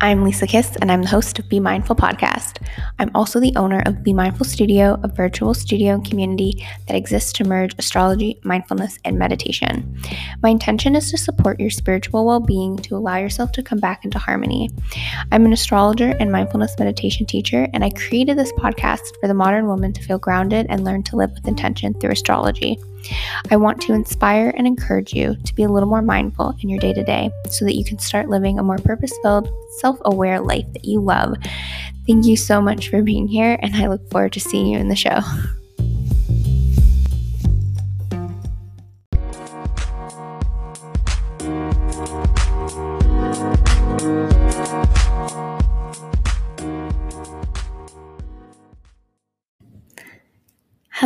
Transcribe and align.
I'm 0.00 0.24
Lisa 0.24 0.46
Kiss, 0.46 0.76
and 0.76 0.90
I'm 0.90 1.02
the 1.02 1.08
host 1.08 1.38
of 1.38 1.48
Be 1.48 1.60
Mindful 1.60 1.94
Podcast. 1.96 2.66
I'm 2.98 3.10
also 3.14 3.38
the 3.38 3.54
owner 3.56 3.82
of 3.86 4.02
Be 4.02 4.12
Mindful 4.12 4.44
Studio, 4.44 4.98
a 5.02 5.08
virtual 5.08 5.54
studio 5.54 6.00
community 6.00 6.66
that 6.88 6.96
exists 6.96 7.32
to 7.34 7.44
merge 7.44 7.74
astrology, 7.78 8.38
mindfulness, 8.42 8.98
and 9.04 9.18
meditation. 9.18 9.96
My 10.42 10.50
intention 10.50 10.96
is 10.96 11.10
to 11.10 11.16
support 11.16 11.60
your 11.60 11.70
spiritual 11.70 12.26
well 12.26 12.40
being 12.40 12.76
to 12.78 12.96
allow 12.96 13.16
yourself 13.16 13.52
to 13.52 13.62
come 13.62 13.78
back 13.78 14.04
into 14.04 14.18
harmony. 14.18 14.68
I'm 15.30 15.46
an 15.46 15.52
astrologer 15.52 16.14
and 16.18 16.30
mindfulness 16.30 16.74
meditation 16.78 17.24
teacher, 17.24 17.68
and 17.72 17.84
I 17.84 17.90
created 17.90 18.36
this 18.36 18.52
podcast 18.54 19.18
for 19.20 19.28
the 19.28 19.34
modern 19.34 19.66
woman 19.68 19.92
to 19.92 20.02
feel 20.02 20.18
grounded 20.18 20.66
and 20.68 20.84
learn 20.84 21.04
to 21.04 21.16
live 21.16 21.30
with 21.32 21.46
intention 21.46 21.94
through 21.94 22.10
astrology. 22.10 22.78
I 23.50 23.56
want 23.56 23.80
to 23.82 23.92
inspire 23.92 24.52
and 24.56 24.66
encourage 24.66 25.12
you 25.12 25.36
to 25.44 25.54
be 25.54 25.62
a 25.62 25.68
little 25.68 25.88
more 25.88 26.02
mindful 26.02 26.54
in 26.60 26.68
your 26.68 26.78
day 26.78 26.92
to 26.92 27.04
day 27.04 27.30
so 27.50 27.64
that 27.64 27.76
you 27.76 27.84
can 27.84 27.98
start 27.98 28.28
living 28.28 28.58
a 28.58 28.62
more 28.62 28.78
purpose 28.78 29.12
filled, 29.22 29.48
self 29.78 29.98
aware 30.04 30.40
life 30.40 30.70
that 30.72 30.84
you 30.84 31.00
love. 31.00 31.36
Thank 32.06 32.26
you 32.26 32.36
so 32.36 32.60
much 32.60 32.90
for 32.90 33.02
being 33.02 33.28
here, 33.28 33.58
and 33.62 33.74
I 33.74 33.88
look 33.88 34.08
forward 34.10 34.32
to 34.34 34.40
seeing 34.40 34.66
you 34.66 34.78
in 34.78 34.88
the 34.88 34.96
show. 34.96 35.20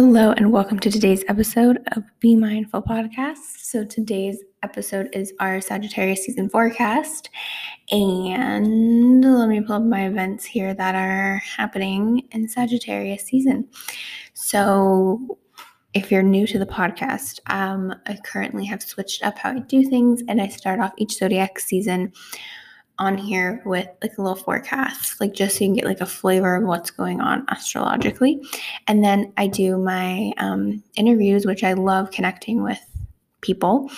Hello, 0.00 0.30
and 0.30 0.52
welcome 0.52 0.78
to 0.78 0.92
today's 0.92 1.24
episode 1.26 1.82
of 1.96 2.04
Be 2.20 2.36
Mindful 2.36 2.82
Podcast. 2.82 3.62
So, 3.62 3.84
today's 3.84 4.44
episode 4.62 5.08
is 5.12 5.32
our 5.40 5.60
Sagittarius 5.60 6.24
season 6.24 6.48
forecast. 6.48 7.30
And 7.90 9.24
let 9.24 9.48
me 9.48 9.60
pull 9.60 9.74
up 9.74 9.82
my 9.82 10.06
events 10.06 10.44
here 10.44 10.72
that 10.72 10.94
are 10.94 11.38
happening 11.38 12.28
in 12.30 12.48
Sagittarius 12.48 13.24
season. 13.24 13.66
So, 14.34 15.36
if 15.94 16.12
you're 16.12 16.22
new 16.22 16.46
to 16.46 16.60
the 16.60 16.66
podcast, 16.66 17.40
um, 17.46 17.92
I 18.06 18.20
currently 18.24 18.66
have 18.66 18.84
switched 18.84 19.24
up 19.24 19.36
how 19.36 19.50
I 19.50 19.58
do 19.58 19.82
things, 19.82 20.22
and 20.28 20.40
I 20.40 20.46
start 20.46 20.78
off 20.78 20.92
each 20.96 21.14
zodiac 21.14 21.58
season 21.58 22.12
on 22.98 23.16
here 23.16 23.62
with 23.64 23.88
like 24.02 24.16
a 24.18 24.22
little 24.22 24.36
forecast, 24.36 25.20
like 25.20 25.32
just 25.32 25.56
so 25.56 25.64
you 25.64 25.68
can 25.68 25.76
get 25.76 25.84
like 25.84 26.00
a 26.00 26.06
flavor 26.06 26.56
of 26.56 26.64
what's 26.64 26.90
going 26.90 27.20
on 27.20 27.44
astrologically. 27.48 28.40
And 28.86 29.04
then 29.04 29.32
I 29.36 29.46
do 29.46 29.78
my 29.78 30.32
um, 30.38 30.82
interviews, 30.96 31.46
which 31.46 31.62
I 31.62 31.74
love 31.74 32.10
connecting 32.10 32.62
with 32.62 32.80
people 33.40 33.90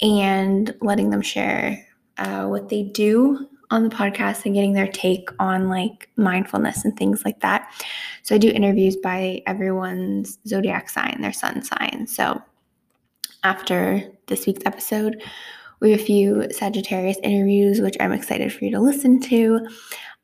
and 0.00 0.74
letting 0.80 1.10
them 1.10 1.22
share 1.22 1.86
uh, 2.18 2.46
what 2.46 2.68
they 2.70 2.82
do 2.82 3.46
on 3.70 3.84
the 3.84 3.94
podcast 3.94 4.44
and 4.44 4.54
getting 4.54 4.72
their 4.72 4.88
take 4.88 5.28
on 5.38 5.68
like 5.68 6.08
mindfulness 6.16 6.84
and 6.84 6.96
things 6.96 7.24
like 7.24 7.40
that. 7.40 7.72
So 8.22 8.34
I 8.34 8.38
do 8.38 8.48
interviews 8.48 8.96
by 8.96 9.42
everyone's 9.46 10.38
zodiac 10.46 10.88
sign, 10.88 11.18
their 11.20 11.32
sun 11.32 11.62
sign. 11.62 12.06
So 12.06 12.42
after 13.44 14.02
this 14.26 14.46
week's 14.46 14.64
episode, 14.66 15.22
we 15.80 15.90
have 15.92 16.00
a 16.00 16.04
few 16.04 16.46
Sagittarius 16.50 17.18
interviews, 17.22 17.80
which 17.80 17.96
I'm 18.00 18.12
excited 18.12 18.52
for 18.52 18.64
you 18.64 18.70
to 18.72 18.80
listen 18.80 19.20
to. 19.22 19.66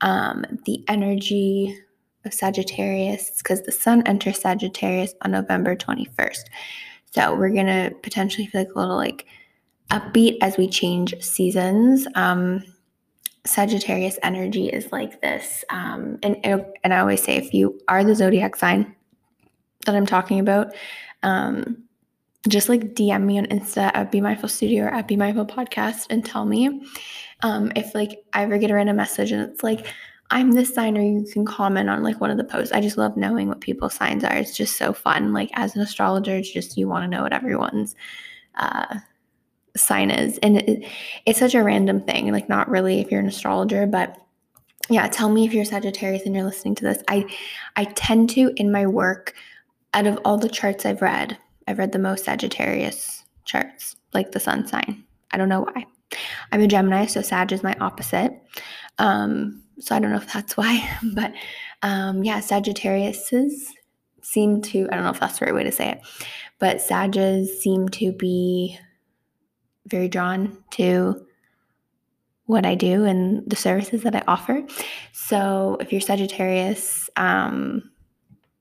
Um, 0.02 0.44
the 0.66 0.84
energy 0.88 1.76
of 2.24 2.34
Sagittarius, 2.34 3.30
because 3.38 3.62
the 3.62 3.72
sun 3.72 4.02
enters 4.06 4.40
Sagittarius 4.40 5.14
on 5.22 5.30
November 5.30 5.74
21st. 5.74 6.44
So 7.12 7.34
we're 7.34 7.50
going 7.50 7.66
to 7.66 7.94
potentially 8.02 8.46
feel 8.46 8.62
like 8.62 8.74
a 8.74 8.78
little 8.78 8.96
like 8.96 9.26
upbeat 9.90 10.36
as 10.42 10.58
we 10.58 10.68
change 10.68 11.14
seasons. 11.22 12.06
Um, 12.14 12.62
Sagittarius 13.46 14.18
energy 14.22 14.68
is 14.68 14.90
like 14.92 15.22
this. 15.22 15.64
Um, 15.70 16.18
and, 16.22 16.36
and 16.44 16.92
I 16.92 16.98
always 16.98 17.22
say, 17.22 17.36
if 17.36 17.54
you 17.54 17.80
are 17.88 18.04
the 18.04 18.14
zodiac 18.14 18.56
sign 18.56 18.94
that 19.86 19.94
I'm 19.94 20.06
talking 20.06 20.40
about, 20.40 20.74
um, 21.22 21.85
just 22.48 22.68
like 22.68 22.94
DM 22.94 23.24
me 23.24 23.38
on 23.38 23.46
Insta 23.46 23.90
at 23.94 24.10
Be 24.10 24.20
Mindful 24.20 24.48
Studio 24.48 24.84
or 24.84 24.88
at 24.88 25.08
Be 25.08 25.16
Mindful 25.16 25.46
Podcast 25.46 26.06
and 26.10 26.24
tell 26.24 26.44
me 26.44 26.86
um, 27.42 27.72
if 27.76 27.94
like 27.94 28.24
I 28.32 28.42
ever 28.42 28.58
get 28.58 28.70
a 28.70 28.74
random 28.74 28.96
message 28.96 29.32
and 29.32 29.42
it's 29.42 29.62
like 29.62 29.86
I'm 30.30 30.52
this 30.52 30.74
sign 30.74 30.98
or 30.98 31.02
you 31.02 31.24
can 31.32 31.44
comment 31.44 31.88
on 31.88 32.02
like 32.02 32.20
one 32.20 32.30
of 32.30 32.36
the 32.36 32.44
posts. 32.44 32.72
I 32.72 32.80
just 32.80 32.98
love 32.98 33.16
knowing 33.16 33.48
what 33.48 33.60
people's 33.60 33.94
signs 33.94 34.24
are. 34.24 34.34
It's 34.34 34.56
just 34.56 34.76
so 34.76 34.92
fun. 34.92 35.32
Like 35.32 35.50
as 35.54 35.76
an 35.76 35.82
astrologer, 35.82 36.36
it's 36.36 36.50
just 36.50 36.76
you 36.76 36.88
want 36.88 37.04
to 37.04 37.08
know 37.08 37.22
what 37.22 37.32
everyone's 37.32 37.94
uh, 38.56 38.96
sign 39.76 40.10
is, 40.10 40.38
and 40.38 40.58
it, 40.58 40.88
it's 41.26 41.38
such 41.38 41.54
a 41.54 41.62
random 41.62 42.00
thing. 42.00 42.32
Like 42.32 42.48
not 42.48 42.68
really 42.68 43.00
if 43.00 43.10
you're 43.10 43.20
an 43.20 43.28
astrologer, 43.28 43.86
but 43.86 44.16
yeah, 44.88 45.06
tell 45.08 45.28
me 45.28 45.44
if 45.44 45.54
you're 45.54 45.64
Sagittarius 45.64 46.22
and 46.26 46.34
you're 46.34 46.44
listening 46.44 46.74
to 46.76 46.84
this. 46.84 47.02
I 47.08 47.26
I 47.76 47.84
tend 47.84 48.30
to 48.30 48.52
in 48.56 48.72
my 48.72 48.86
work 48.86 49.34
out 49.94 50.06
of 50.06 50.18
all 50.24 50.38
the 50.38 50.48
charts 50.48 50.84
I've 50.84 51.02
read, 51.02 51.38
I've 51.66 51.78
read 51.78 51.92
the 51.92 51.98
most 51.98 52.24
Sagittarius 52.24 53.24
charts, 53.44 53.96
like 54.14 54.32
the 54.32 54.40
sun 54.40 54.66
sign. 54.66 55.04
I 55.32 55.36
don't 55.36 55.48
know 55.48 55.62
why. 55.62 55.86
I'm 56.52 56.60
a 56.60 56.66
Gemini, 56.66 57.06
so 57.06 57.22
Sag 57.22 57.52
is 57.52 57.62
my 57.62 57.74
opposite. 57.80 58.32
Um, 58.98 59.62
so 59.78 59.94
I 59.94 59.98
don't 59.98 60.10
know 60.10 60.16
if 60.18 60.32
that's 60.32 60.56
why, 60.56 60.88
but 61.14 61.32
um, 61.82 62.24
yeah, 62.24 62.40
Sagittariuses 62.40 63.52
seem 64.22 64.60
to, 64.60 64.88
I 64.90 64.94
don't 64.94 65.04
know 65.04 65.10
if 65.10 65.20
that's 65.20 65.38
the 65.38 65.46
right 65.46 65.54
way 65.54 65.64
to 65.64 65.72
say 65.72 65.90
it, 65.90 66.00
but 66.58 66.80
Sages 66.80 67.62
seem 67.62 67.88
to 67.90 68.12
be 68.12 68.78
very 69.86 70.08
drawn 70.08 70.58
to 70.72 71.26
what 72.46 72.64
I 72.64 72.74
do 72.74 73.04
and 73.04 73.48
the 73.48 73.56
services 73.56 74.02
that 74.02 74.16
I 74.16 74.22
offer. 74.26 74.64
So 75.12 75.76
if 75.80 75.92
you're 75.92 76.00
Sagittarius, 76.00 77.10
um, 77.16 77.90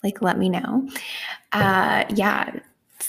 like 0.03 0.21
let 0.21 0.37
me 0.37 0.49
know. 0.49 0.87
Uh, 1.51 2.03
yeah, 2.13 2.59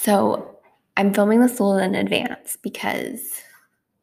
so 0.01 0.57
I'm 0.95 1.13
filming 1.13 1.41
this 1.41 1.59
a 1.59 1.63
little 1.63 1.77
in 1.79 1.95
advance 1.95 2.57
because 2.61 3.41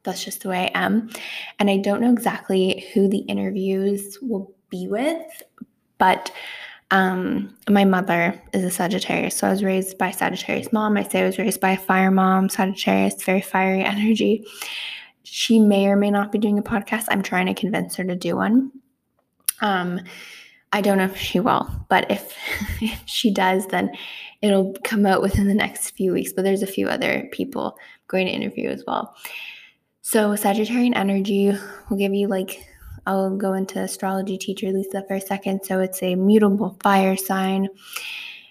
that's 0.03 0.25
just 0.25 0.43
the 0.43 0.49
way 0.49 0.71
I 0.75 0.85
am. 0.85 1.11
And 1.59 1.71
I 1.71 1.79
don't 1.79 2.01
know 2.01 2.13
exactly 2.13 2.87
who 2.93 3.09
the 3.09 3.19
interviews 3.19 4.19
will 4.21 4.55
be 4.71 4.87
with, 4.87 5.43
but 5.99 6.31
um, 6.91 7.57
my 7.69 7.85
mother 7.85 8.41
is 8.53 8.65
a 8.65 8.71
Sagittarius. 8.71 9.37
So 9.37 9.47
I 9.47 9.51
was 9.51 9.65
raised 9.65 9.97
by 9.99 10.11
Sagittarius 10.11 10.73
mom. 10.73 10.97
I 10.97 11.05
say 11.05 11.23
I 11.23 11.27
was 11.27 11.39
raised 11.39 11.61
by 11.61 11.73
a 11.73 11.79
fire 11.79 12.11
mom, 12.11 12.49
Sagittarius, 12.49 13.23
very 13.23 13.41
fiery 13.41 13.83
energy. 13.83 14.45
She 15.23 15.59
may 15.59 15.87
or 15.87 15.97
may 15.97 16.11
not 16.11 16.33
be 16.33 16.39
doing 16.39 16.59
a 16.59 16.63
podcast. 16.63 17.07
I'm 17.09 17.23
trying 17.23 17.47
to 17.47 17.55
convince 17.55 17.97
her 17.97 18.05
to 18.05 18.15
do 18.15 18.37
one. 18.37 18.71
Um, 19.61 20.01
I 20.75 20.81
don't 20.81 20.99
know 20.99 21.05
if 21.05 21.17
she 21.17 21.39
will, 21.39 21.71
but 21.89 22.11
if, 22.11 22.37
if 22.83 23.01
she 23.07 23.31
does, 23.31 23.65
then 23.69 23.97
it'll 24.43 24.75
come 24.83 25.07
out 25.07 25.23
within 25.23 25.47
the 25.47 25.55
next 25.55 25.93
few 25.93 26.13
weeks. 26.13 26.33
But 26.33 26.43
there's 26.43 26.65
a 26.65 26.67
few 26.67 26.89
other 26.89 27.29
people 27.31 27.79
going 28.09 28.27
to 28.27 28.33
interview 28.33 28.71
as 28.71 28.83
well. 28.85 29.15
So, 30.03 30.31
Sagittarian 30.33 30.97
energy 30.97 31.57
will 31.89 31.97
give 31.97 32.13
you 32.13 32.27
like, 32.27 32.67
I'll 33.07 33.37
go 33.37 33.53
into 33.53 33.79
astrology 33.79 34.37
teacher 34.37 34.73
Lisa 34.73 35.05
for 35.07 35.15
a 35.15 35.21
second. 35.21 35.65
So, 35.65 35.79
it's 35.79 36.03
a 36.03 36.17
mutable 36.17 36.77
fire 36.83 37.17
sign. 37.17 37.69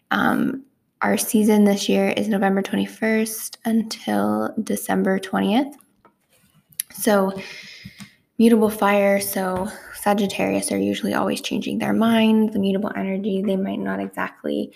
Um, 0.09 0.63
our 1.01 1.17
season 1.17 1.65
this 1.65 1.89
year 1.89 2.07
is 2.07 2.29
November 2.29 2.61
21st 2.61 3.57
until 3.65 4.55
December 4.63 5.19
20th. 5.19 5.73
So, 6.93 7.37
mutable 8.37 8.69
fire. 8.69 9.19
So, 9.19 9.69
Sagittarius 9.95 10.71
are 10.71 10.77
usually 10.77 11.13
always 11.13 11.41
changing 11.41 11.79
their 11.79 11.93
mind, 11.93 12.53
the 12.53 12.59
mutable 12.59 12.91
energy. 12.95 13.41
They 13.41 13.55
might 13.55 13.79
not 13.79 13.99
exactly 13.99 14.73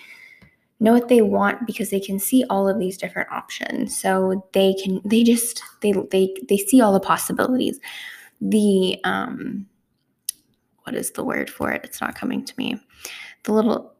know 0.79 0.93
what 0.93 1.07
they 1.07 1.21
want 1.21 1.65
because 1.65 1.89
they 1.89 1.99
can 1.99 2.19
see 2.19 2.45
all 2.49 2.69
of 2.69 2.79
these 2.79 2.97
different 2.97 3.31
options. 3.31 3.99
So 3.99 4.47
they 4.53 4.75
can 4.75 5.01
they 5.03 5.23
just 5.23 5.61
they 5.81 5.93
they 6.11 6.33
they 6.47 6.57
see 6.57 6.81
all 6.81 6.93
the 6.93 6.99
possibilities. 6.99 7.79
The 8.41 8.97
um 9.03 9.65
what 10.83 10.95
is 10.95 11.11
the 11.11 11.23
word 11.23 11.49
for 11.49 11.71
it? 11.71 11.81
It's 11.83 11.99
not 11.99 12.15
coming 12.15 12.45
to 12.45 12.53
me. 12.57 12.79
The 13.43 13.53
little 13.53 13.93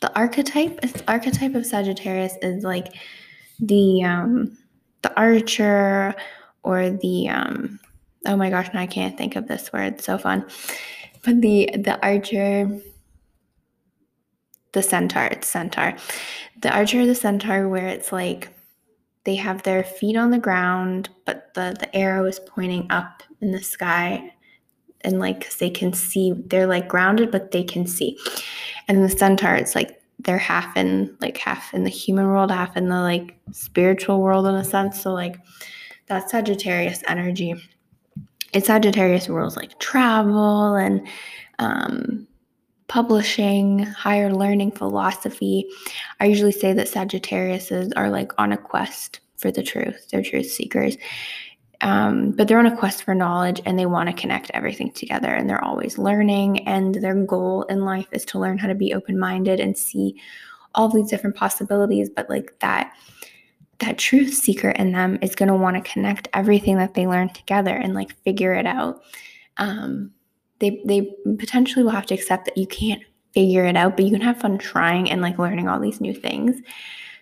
the 0.00 0.14
archetype 0.14 0.80
archetype 1.06 1.54
of 1.54 1.66
Sagittarius 1.66 2.34
is 2.42 2.64
like 2.64 2.94
the 3.60 4.02
um 4.04 4.56
the 5.02 5.14
archer 5.18 6.14
or 6.62 6.90
the 6.90 7.28
um 7.28 7.78
oh 8.26 8.36
my 8.36 8.50
gosh, 8.50 8.68
now 8.74 8.80
I 8.80 8.86
can't 8.86 9.16
think 9.16 9.36
of 9.36 9.48
this 9.48 9.72
word. 9.72 10.00
So 10.00 10.18
fun. 10.18 10.46
But 11.24 11.40
the 11.40 11.70
the 11.74 11.98
archer, 12.04 12.70
the 14.72 14.82
centaur, 14.82 15.26
it's 15.26 15.48
centaur. 15.48 15.96
The 16.60 16.74
archer 16.74 17.06
the 17.06 17.14
centaur 17.14 17.68
where 17.68 17.88
it's 17.88 18.12
like 18.12 18.50
they 19.26 19.34
have 19.34 19.64
their 19.64 19.82
feet 19.82 20.16
on 20.16 20.30
the 20.30 20.38
ground, 20.38 21.08
but 21.24 21.52
the, 21.54 21.76
the 21.78 21.94
arrow 21.94 22.24
is 22.26 22.38
pointing 22.38 22.86
up 22.90 23.24
in 23.40 23.50
the 23.50 23.62
sky. 23.62 24.32
And 25.00 25.18
like, 25.18 25.44
cause 25.44 25.56
they 25.56 25.68
can 25.68 25.92
see, 25.92 26.32
they're 26.46 26.68
like 26.68 26.86
grounded, 26.86 27.32
but 27.32 27.50
they 27.50 27.64
can 27.64 27.86
see. 27.88 28.18
And 28.86 29.02
the 29.02 29.08
centaur, 29.08 29.56
it's 29.56 29.74
like 29.74 30.00
they're 30.20 30.38
half 30.38 30.76
in, 30.76 31.16
like 31.20 31.36
half 31.38 31.74
in 31.74 31.82
the 31.82 31.90
human 31.90 32.26
world, 32.26 32.52
half 32.52 32.76
in 32.76 32.88
the 32.88 33.00
like 33.00 33.36
spiritual 33.50 34.22
world 34.22 34.46
in 34.46 34.54
a 34.54 34.64
sense. 34.64 35.00
So 35.02 35.12
like 35.12 35.36
that's 36.06 36.30
Sagittarius 36.30 37.02
energy 37.08 37.56
it's 38.56 38.68
Sagittarius 38.68 39.28
rules 39.28 39.54
like 39.54 39.78
travel 39.80 40.74
and 40.74 41.06
um, 41.58 42.26
publishing, 42.88 43.80
higher 43.80 44.32
learning, 44.32 44.72
philosophy. 44.72 45.68
I 46.20 46.24
usually 46.24 46.52
say 46.52 46.72
that 46.72 46.88
Sagittariuses 46.88 47.92
are 47.96 48.08
like 48.08 48.32
on 48.38 48.52
a 48.52 48.56
quest 48.56 49.20
for 49.36 49.50
the 49.50 49.62
truth. 49.62 50.08
They're 50.10 50.22
truth 50.22 50.50
seekers. 50.50 50.96
Um, 51.82 52.30
but 52.30 52.48
they're 52.48 52.58
on 52.58 52.64
a 52.64 52.74
quest 52.74 53.02
for 53.02 53.14
knowledge 53.14 53.60
and 53.66 53.78
they 53.78 53.84
want 53.84 54.08
to 54.08 54.14
connect 54.14 54.50
everything 54.54 54.90
together 54.92 55.28
and 55.28 55.48
they're 55.48 55.62
always 55.62 55.98
learning 55.98 56.66
and 56.66 56.94
their 56.94 57.14
goal 57.14 57.64
in 57.64 57.84
life 57.84 58.08
is 58.12 58.24
to 58.26 58.38
learn 58.38 58.56
how 58.56 58.68
to 58.68 58.74
be 58.74 58.94
open-minded 58.94 59.60
and 59.60 59.76
see 59.76 60.18
all 60.74 60.88
these 60.88 61.10
different 61.10 61.36
possibilities 61.36 62.08
but 62.08 62.30
like 62.30 62.58
that 62.60 62.94
that 63.78 63.98
truth 63.98 64.32
seeker 64.32 64.70
in 64.70 64.92
them 64.92 65.18
is 65.22 65.34
going 65.34 65.48
to 65.48 65.54
want 65.54 65.76
to 65.76 65.90
connect 65.90 66.28
everything 66.32 66.78
that 66.78 66.94
they 66.94 67.06
learn 67.06 67.28
together 67.30 67.74
and 67.74 67.94
like 67.94 68.16
figure 68.22 68.54
it 68.54 68.66
out. 68.66 69.02
Um, 69.58 70.12
they 70.58 70.80
they 70.86 71.12
potentially 71.38 71.82
will 71.84 71.90
have 71.90 72.06
to 72.06 72.14
accept 72.14 72.46
that 72.46 72.56
you 72.56 72.66
can't 72.66 73.02
figure 73.34 73.66
it 73.66 73.76
out 73.76 73.96
but 73.96 74.06
you 74.06 74.10
can 74.10 74.22
have 74.22 74.40
fun 74.40 74.56
trying 74.56 75.10
and 75.10 75.20
like 75.20 75.38
learning 75.38 75.68
all 75.68 75.78
these 75.78 76.00
new 76.00 76.14
things. 76.14 76.56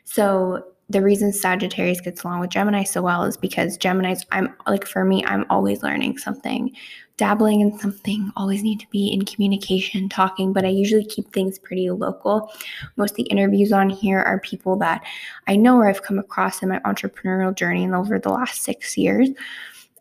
So 0.05 0.65
the 0.91 1.03
reason 1.03 1.33
Sagittarius 1.33 2.01
gets 2.01 2.23
along 2.23 2.41
with 2.41 2.51
Gemini 2.51 2.85
so 2.85 3.03
well 3.03 3.25
is 3.25 3.37
because 3.37 3.77
Gemini's, 3.77 4.25
I'm 4.33 4.55
like, 4.67 4.87
for 4.87 5.05
me, 5.05 5.25
I'm 5.25 5.47
always 5.49 5.83
learning 5.83 6.19
something, 6.19 6.71
dabbling 7.16 7.61
in 7.61 7.78
something, 7.78 8.32
always 8.37 8.62
need 8.62 8.81
to 8.81 8.88
be 8.90 9.12
in 9.12 9.25
communication, 9.25 10.08
talking, 10.08 10.52
but 10.52 10.64
I 10.64 10.69
usually 10.69 11.05
keep 11.05 11.32
things 11.32 11.58
pretty 11.58 11.90
local. 11.90 12.50
Most 12.96 13.12
of 13.12 13.16
the 13.16 13.22
interviews 13.25 13.72
on 13.72 13.88
here 13.88 14.20
are 14.20 14.40
people 14.40 14.76
that 14.78 15.05
I 15.46 15.56
know 15.56 15.76
or 15.76 15.88
I've 15.88 16.02
come 16.02 16.19
across 16.19 16.62
in 16.62 16.69
my 16.69 16.81
entrepreneurial 16.81 17.55
journey 17.55 17.84
and 17.84 17.94
over 17.94 18.19
the 18.19 18.31
last 18.31 18.62
six 18.62 18.96
years. 18.99 19.28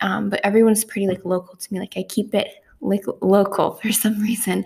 Um, 0.01 0.29
but 0.29 0.41
everyone's 0.43 0.83
pretty 0.83 1.07
like 1.07 1.23
local 1.23 1.55
to 1.55 1.73
me. 1.73 1.79
Like 1.79 1.93
I 1.97 2.03
keep 2.03 2.33
it 2.33 2.47
like 2.81 3.05
local 3.21 3.71
for 3.81 3.91
some 3.91 4.19
reason. 4.21 4.65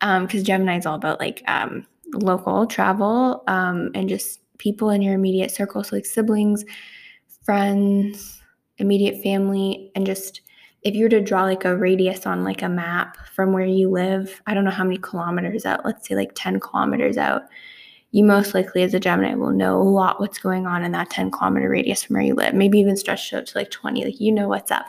Um, 0.00 0.26
because 0.26 0.42
Gemini 0.42 0.78
is 0.78 0.86
all 0.86 0.96
about 0.96 1.20
like 1.20 1.42
um 1.46 1.86
local 2.14 2.66
travel 2.66 3.42
um 3.46 3.90
and 3.94 4.08
just 4.08 4.40
people 4.58 4.90
in 4.90 5.02
your 5.02 5.14
immediate 5.14 5.50
circle, 5.50 5.82
so 5.82 5.96
like 5.96 6.06
siblings, 6.06 6.64
friends, 7.44 8.40
immediate 8.78 9.22
family, 9.22 9.90
and 9.96 10.06
just 10.06 10.40
if 10.82 10.94
you 10.94 11.04
were 11.04 11.10
to 11.10 11.20
draw 11.20 11.44
like 11.44 11.64
a 11.64 11.76
radius 11.76 12.26
on 12.26 12.44
like 12.44 12.62
a 12.62 12.68
map 12.68 13.16
from 13.34 13.52
where 13.52 13.64
you 13.64 13.88
live, 13.88 14.42
I 14.46 14.54
don't 14.54 14.64
know 14.64 14.70
how 14.70 14.84
many 14.84 14.98
kilometers 14.98 15.64
out, 15.64 15.84
let's 15.84 16.08
say 16.08 16.16
like 16.16 16.32
10 16.34 16.60
kilometers 16.60 17.16
out, 17.16 17.42
you 18.10 18.24
most 18.24 18.52
likely 18.52 18.82
as 18.82 18.92
a 18.92 19.00
Gemini 19.00 19.34
will 19.34 19.52
know 19.52 19.80
a 19.80 19.84
lot 19.84 20.20
what's 20.20 20.38
going 20.38 20.66
on 20.66 20.84
in 20.84 20.92
that 20.92 21.08
10 21.10 21.30
kilometer 21.30 21.68
radius 21.68 22.02
from 22.02 22.14
where 22.14 22.22
you 22.22 22.34
live, 22.34 22.54
maybe 22.54 22.78
even 22.78 22.96
stretched 22.96 23.32
out 23.32 23.46
to 23.46 23.58
like 23.58 23.70
20, 23.70 24.04
like 24.04 24.20
you 24.20 24.32
know 24.32 24.48
what's 24.48 24.70
up. 24.70 24.86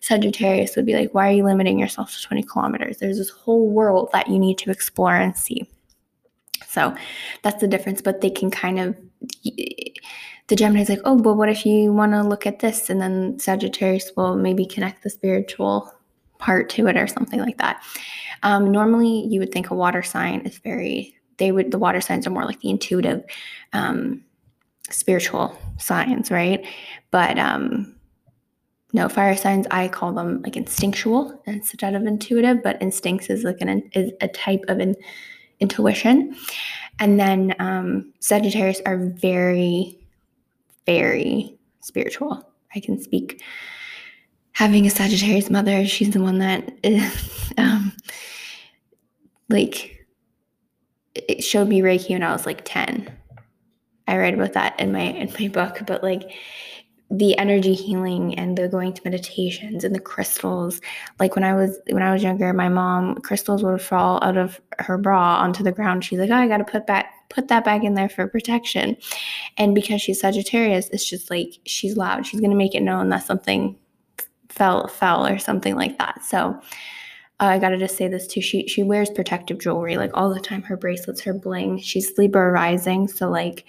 Sagittarius 0.00 0.76
would 0.76 0.86
be 0.86 0.94
like, 0.94 1.12
why 1.12 1.28
are 1.28 1.32
you 1.32 1.44
limiting 1.44 1.78
yourself 1.78 2.14
to 2.14 2.22
20 2.22 2.44
kilometers? 2.44 2.98
There's 2.98 3.18
this 3.18 3.30
whole 3.30 3.68
world 3.68 4.10
that 4.12 4.28
you 4.28 4.38
need 4.38 4.58
to 4.58 4.70
explore 4.70 5.14
and 5.14 5.36
see. 5.36 5.68
So 6.68 6.94
that's 7.42 7.60
the 7.60 7.68
difference. 7.68 8.00
But 8.00 8.20
they 8.20 8.30
can 8.30 8.50
kind 8.50 8.78
of, 8.78 8.96
the 10.48 10.56
Gemini 10.56 10.82
is 10.82 10.88
like, 10.88 11.00
oh, 11.04 11.18
but 11.18 11.34
what 11.34 11.48
if 11.48 11.66
you 11.66 11.92
want 11.92 12.12
to 12.12 12.22
look 12.22 12.46
at 12.46 12.60
this? 12.60 12.88
And 12.88 13.00
then 13.00 13.38
Sagittarius 13.38 14.12
will 14.16 14.36
maybe 14.36 14.66
connect 14.66 15.02
the 15.02 15.10
spiritual 15.10 15.92
part 16.38 16.68
to 16.70 16.86
it 16.86 16.96
or 16.96 17.06
something 17.06 17.40
like 17.40 17.58
that. 17.58 17.82
Um, 18.42 18.70
normally, 18.70 19.26
you 19.26 19.40
would 19.40 19.52
think 19.52 19.70
a 19.70 19.74
water 19.74 20.02
sign 20.02 20.40
is 20.40 20.58
very, 20.58 21.14
they 21.38 21.52
would, 21.52 21.70
the 21.70 21.78
water 21.78 22.00
signs 22.00 22.26
are 22.26 22.30
more 22.30 22.44
like 22.44 22.60
the 22.60 22.70
intuitive, 22.70 23.24
um, 23.72 24.22
spiritual 24.90 25.58
signs, 25.78 26.30
right? 26.30 26.64
But, 27.10 27.38
um, 27.38 27.92
no 28.92 29.08
fire 29.10 29.36
signs 29.36 29.66
i 29.72 29.88
call 29.88 30.12
them 30.12 30.40
like 30.42 30.56
instinctual 30.56 31.42
instead 31.44 31.94
of 31.94 32.06
intuitive 32.06 32.62
but 32.62 32.80
instincts 32.80 33.28
is 33.28 33.42
like 33.42 33.60
an 33.60 33.82
is 33.94 34.12
a 34.22 34.28
type 34.28 34.62
of 34.68 34.78
an 34.78 34.94
intuition. 35.60 36.36
And 36.98 37.18
then 37.18 37.54
um, 37.58 38.12
Sagittarius 38.20 38.80
are 38.86 38.96
very, 38.96 39.98
very 40.86 41.58
spiritual. 41.80 42.48
I 42.74 42.80
can 42.80 43.00
speak. 43.00 43.42
Having 44.52 44.86
a 44.86 44.90
Sagittarius 44.90 45.50
mother, 45.50 45.86
she's 45.86 46.10
the 46.10 46.22
one 46.22 46.38
that 46.38 46.70
is, 46.82 47.52
um, 47.58 47.92
like, 49.48 50.06
it 51.14 51.42
showed 51.42 51.68
me 51.68 51.80
Reiki 51.80 52.10
when 52.10 52.22
I 52.22 52.32
was 52.32 52.46
like 52.46 52.62
10. 52.64 53.10
I 54.08 54.16
read 54.16 54.34
about 54.34 54.52
that 54.52 54.78
in 54.78 54.92
my 54.92 55.00
in 55.00 55.32
my 55.38 55.48
book, 55.48 55.80
but 55.86 56.02
like 56.02 56.30
the 57.10 57.36
energy 57.38 57.74
healing 57.74 58.36
and 58.38 58.56
the 58.56 58.68
going 58.68 58.92
to 58.92 59.00
meditations 59.04 59.84
and 59.84 59.94
the 59.94 60.00
crystals 60.00 60.80
like 61.20 61.36
when 61.36 61.44
i 61.44 61.54
was 61.54 61.78
when 61.90 62.02
i 62.02 62.12
was 62.12 62.20
younger 62.20 62.52
my 62.52 62.68
mom 62.68 63.14
crystals 63.16 63.62
would 63.62 63.80
fall 63.80 64.18
out 64.24 64.36
of 64.36 64.60
her 64.80 64.98
bra 64.98 65.36
onto 65.36 65.62
the 65.62 65.70
ground 65.70 66.04
she's 66.04 66.18
like 66.18 66.30
oh 66.30 66.34
i 66.34 66.48
gotta 66.48 66.64
put 66.64 66.84
back 66.84 67.14
put 67.28 67.48
that 67.48 67.64
back 67.64 67.84
in 67.84 67.94
there 67.94 68.08
for 68.08 68.26
protection 68.26 68.96
and 69.56 69.74
because 69.74 70.00
she's 70.00 70.20
sagittarius 70.20 70.88
it's 70.90 71.08
just 71.08 71.30
like 71.30 71.58
she's 71.64 71.96
loud 71.96 72.26
she's 72.26 72.40
gonna 72.40 72.54
make 72.54 72.74
it 72.74 72.82
known 72.82 73.08
that 73.08 73.24
something 73.24 73.76
fell 74.48 74.88
fell 74.88 75.26
or 75.26 75.38
something 75.38 75.76
like 75.76 75.98
that 75.98 76.24
so 76.24 76.60
uh, 77.38 77.44
I 77.44 77.58
gotta 77.58 77.76
just 77.76 77.98
say 77.98 78.08
this 78.08 78.26
too. 78.26 78.40
She 78.40 78.66
she 78.66 78.82
wears 78.82 79.10
protective 79.10 79.58
jewelry 79.58 79.98
like 79.98 80.10
all 80.14 80.32
the 80.32 80.40
time. 80.40 80.62
Her 80.62 80.76
bracelets, 80.76 81.20
her 81.22 81.34
bling. 81.34 81.78
She's 81.78 82.16
Libra 82.16 82.50
rising, 82.50 83.08
so 83.08 83.28
like, 83.28 83.66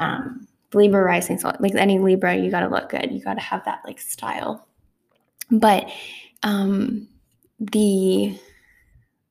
um, 0.00 0.46
Libra 0.74 1.02
rising, 1.02 1.38
so 1.38 1.50
like 1.60 1.74
any 1.74 1.98
Libra, 1.98 2.36
you 2.36 2.50
got 2.50 2.60
to 2.60 2.68
look 2.68 2.90
good. 2.90 3.10
You 3.10 3.22
got 3.22 3.34
to 3.34 3.40
have 3.40 3.64
that 3.64 3.80
like 3.86 3.98
style. 4.00 4.66
But 5.50 5.90
um, 6.42 7.08
the 7.58 8.38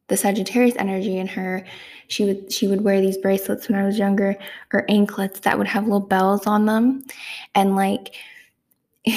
the 0.10 0.18
Sagittarius 0.18 0.76
energy 0.78 1.18
in 1.18 1.28
her, 1.28 1.66
she 2.08 2.26
would 2.26 2.52
she 2.52 2.68
would 2.68 2.82
wear 2.82 3.00
these 3.02 3.18
bracelets 3.18 3.70
when 3.70 3.80
I 3.80 3.86
was 3.86 3.98
younger, 3.98 4.36
or 4.74 4.86
anklets 4.90 5.42
that 5.42 5.58
would 5.58 5.68
have 5.68 5.84
little 5.86 6.00
bells 6.00 6.48
on 6.48 6.66
them, 6.66 7.04
and 7.56 7.76
like. 7.76 8.16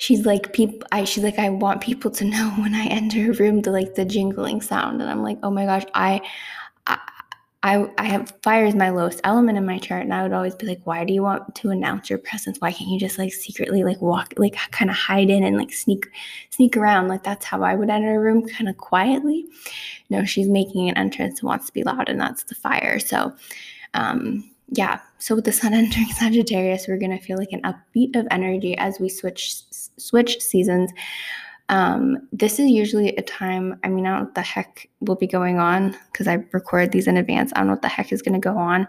she's 0.00 0.24
like 0.24 0.54
people 0.54 0.78
i 0.92 1.04
she's 1.04 1.22
like 1.22 1.38
i 1.38 1.50
want 1.50 1.82
people 1.82 2.10
to 2.10 2.24
know 2.24 2.50
when 2.58 2.74
i 2.74 2.86
enter 2.86 3.30
a 3.30 3.34
room 3.34 3.60
the 3.60 3.70
like 3.70 3.94
the 3.96 4.04
jingling 4.04 4.62
sound 4.62 5.02
and 5.02 5.10
i'm 5.10 5.22
like 5.22 5.38
oh 5.42 5.50
my 5.50 5.66
gosh 5.66 5.84
i 5.92 6.22
I, 6.86 6.98
I 7.62 7.90
I 7.98 8.04
have 8.04 8.32
fire 8.42 8.64
is 8.64 8.74
my 8.74 8.88
lowest 8.88 9.20
element 9.22 9.58
in 9.58 9.66
my 9.66 9.78
chart 9.78 10.02
and 10.02 10.14
i 10.14 10.22
would 10.22 10.32
always 10.32 10.54
be 10.54 10.66
like 10.66 10.80
why 10.84 11.04
do 11.04 11.12
you 11.12 11.22
want 11.22 11.54
to 11.56 11.70
announce 11.70 12.08
your 12.08 12.18
presence? 12.18 12.58
Why 12.58 12.72
can't 12.72 12.90
you 12.90 12.98
just 12.98 13.18
like 13.18 13.32
secretly 13.32 13.84
like 13.84 14.00
walk 14.00 14.32
like 14.38 14.56
kind 14.70 14.90
of 14.90 14.96
hide 14.96 15.28
in 15.28 15.44
and 15.44 15.56
like 15.58 15.72
sneak 15.72 16.10
sneak 16.48 16.76
around? 16.76 17.08
Like 17.08 17.22
that's 17.22 17.44
how 17.44 17.62
i 17.62 17.74
would 17.74 17.90
enter 17.90 18.16
a 18.16 18.20
room 18.20 18.46
kind 18.48 18.68
of 18.68 18.78
quietly. 18.78 19.46
No 20.08 20.24
she's 20.24 20.48
making 20.48 20.88
an 20.88 20.96
entrance 20.96 21.40
and 21.40 21.48
wants 21.48 21.66
to 21.66 21.72
be 21.72 21.84
loud 21.84 22.08
and 22.08 22.20
that's 22.20 22.44
the 22.44 22.54
fire. 22.54 22.98
So 22.98 23.34
um 23.94 24.50
yeah. 24.72 25.00
So 25.18 25.34
with 25.34 25.44
the 25.44 25.52
sun 25.52 25.74
entering 25.74 26.06
sagittarius 26.06 26.88
we're 26.88 26.98
to 26.98 27.18
feel 27.18 27.36
like 27.36 27.52
an 27.52 27.62
upbeat 27.62 28.16
of 28.16 28.26
energy 28.30 28.76
as 28.78 28.98
we 28.98 29.10
switch 29.10 29.62
switch 29.98 30.40
seasons 30.40 30.92
um, 31.70 32.28
this 32.32 32.58
is 32.58 32.68
usually 32.68 33.10
a 33.16 33.22
time, 33.22 33.78
I 33.84 33.88
mean, 33.88 34.04
I 34.04 34.10
don't 34.10 34.18
know 34.18 34.24
what 34.24 34.34
the 34.34 34.42
heck 34.42 34.90
will 34.98 35.14
be 35.14 35.28
going 35.28 35.60
on 35.60 35.96
because 36.12 36.26
I 36.26 36.44
record 36.50 36.90
these 36.90 37.06
in 37.06 37.16
advance. 37.16 37.52
I 37.54 37.60
don't 37.60 37.68
know 37.68 37.74
what 37.74 37.82
the 37.82 37.88
heck 37.88 38.12
is 38.12 38.22
going 38.22 38.34
to 38.34 38.40
go 38.40 38.58
on 38.58 38.88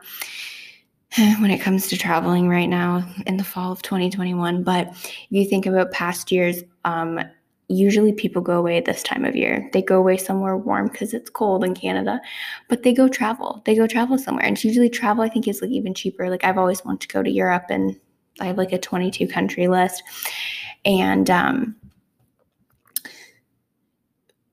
when 1.39 1.51
it 1.51 1.61
comes 1.61 1.87
to 1.89 1.97
traveling 1.97 2.49
right 2.49 2.65
now 2.65 3.07
in 3.27 3.37
the 3.37 3.43
fall 3.43 3.71
of 3.71 3.83
2021. 3.83 4.63
But 4.63 4.87
if 4.87 5.27
you 5.29 5.45
think 5.45 5.67
about 5.67 5.91
past 5.91 6.31
years, 6.31 6.63
um, 6.83 7.19
usually 7.67 8.13
people 8.13 8.41
go 8.41 8.57
away 8.57 8.81
this 8.81 9.03
time 9.03 9.25
of 9.25 9.35
year. 9.35 9.69
They 9.73 9.83
go 9.83 9.99
away 9.99 10.17
somewhere 10.17 10.57
warm 10.57 10.87
because 10.87 11.13
it's 11.13 11.29
cold 11.29 11.63
in 11.63 11.75
Canada, 11.75 12.19
but 12.67 12.81
they 12.81 12.93
go 12.93 13.07
travel. 13.07 13.61
They 13.65 13.75
go 13.75 13.85
travel 13.85 14.17
somewhere. 14.17 14.43
And 14.43 14.61
usually 14.61 14.89
travel, 14.89 15.23
I 15.23 15.29
think, 15.29 15.47
is 15.47 15.61
like 15.61 15.69
even 15.69 15.93
cheaper. 15.93 16.31
Like 16.31 16.43
I've 16.43 16.57
always 16.57 16.83
wanted 16.83 17.01
to 17.01 17.13
go 17.13 17.21
to 17.21 17.29
Europe 17.29 17.65
and 17.69 17.95
I 18.39 18.45
have 18.45 18.57
like 18.57 18.73
a 18.73 18.79
22 18.79 19.27
country 19.27 19.67
list. 19.67 20.01
And 20.83 21.29
um, 21.29 21.75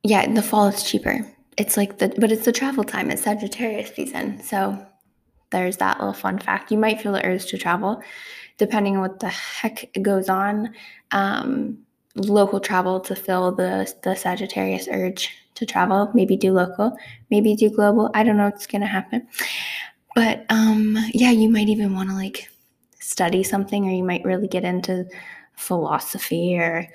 yeah, 0.09 0.23
in 0.23 0.33
the 0.33 0.43
fall 0.43 0.69
it's 0.69 0.89
cheaper. 0.91 1.27
It's 1.59 1.77
like 1.77 1.99
the 1.99 2.09
but 2.19 2.33
it's 2.33 2.47
the 2.47 2.53
travel 2.53 2.83
time. 2.83 3.11
It's 3.11 3.23
Sagittarius 3.25 3.95
season. 3.95 4.43
So 4.43 4.87
there's 5.51 5.77
that 5.79 5.99
little 5.99 6.15
fun 6.15 6.39
fact. 6.39 6.73
You 6.73 6.79
might 6.79 7.01
feel 7.01 7.13
the 7.13 7.25
urge 7.27 7.47
to 7.47 7.59
travel, 7.59 8.03
depending 8.57 8.97
on 8.97 9.03
what 9.03 9.21
the 9.21 9.29
heck 9.29 9.91
goes 10.01 10.31
on. 10.31 10.75
Um, 11.11 11.79
local 12.15 12.59
travel 12.59 13.01
to 13.01 13.15
fill 13.15 13.53
the 13.53 13.93
the 14.03 14.15
Sagittarius 14.15 14.89
urge 14.91 15.31
to 15.57 15.67
travel. 15.67 16.11
Maybe 16.15 16.37
do 16.37 16.53
local, 16.53 16.97
maybe 17.31 17.55
do 17.55 17.69
global. 17.69 18.11
I 18.15 18.23
don't 18.23 18.39
know 18.39 18.45
what's 18.45 18.67
gonna 18.67 18.87
happen. 18.87 19.29
But 20.15 20.47
um, 20.49 20.97
yeah, 21.13 21.33
you 21.33 21.51
might 21.51 21.69
even 21.69 21.95
want 21.95 22.09
to 22.09 22.15
like 22.15 22.49
study 22.99 23.43
something, 23.43 23.87
or 23.87 23.93
you 23.93 24.05
might 24.05 24.25
really 24.25 24.49
get 24.49 24.65
into 24.65 25.07
philosophy 25.55 26.57
or 26.57 26.89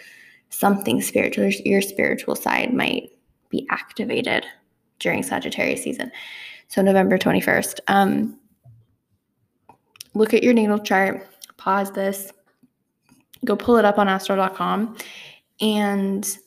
something 0.54 1.02
spiritual, 1.02 1.50
your 1.66 1.82
spiritual 1.82 2.36
side 2.36 2.74
might 2.74 3.12
be 3.50 3.66
activated 3.70 4.46
during 5.00 5.24
Sagittarius 5.24 5.84
season. 5.84 6.12
So 6.68 6.82
November 6.82 7.18
21st. 7.18 7.80
Um, 7.88 8.40
look 10.14 10.34
at 10.34 10.44
your 10.44 10.54
natal 10.54 10.80
chart, 10.80 11.28
pause 11.58 11.92
this, 11.92 12.32
go 13.44 13.56
pull 13.56 13.78
it 13.78 13.86
up 13.86 13.98
on 13.98 14.08
astro.com 14.08 14.96
and 15.60 16.38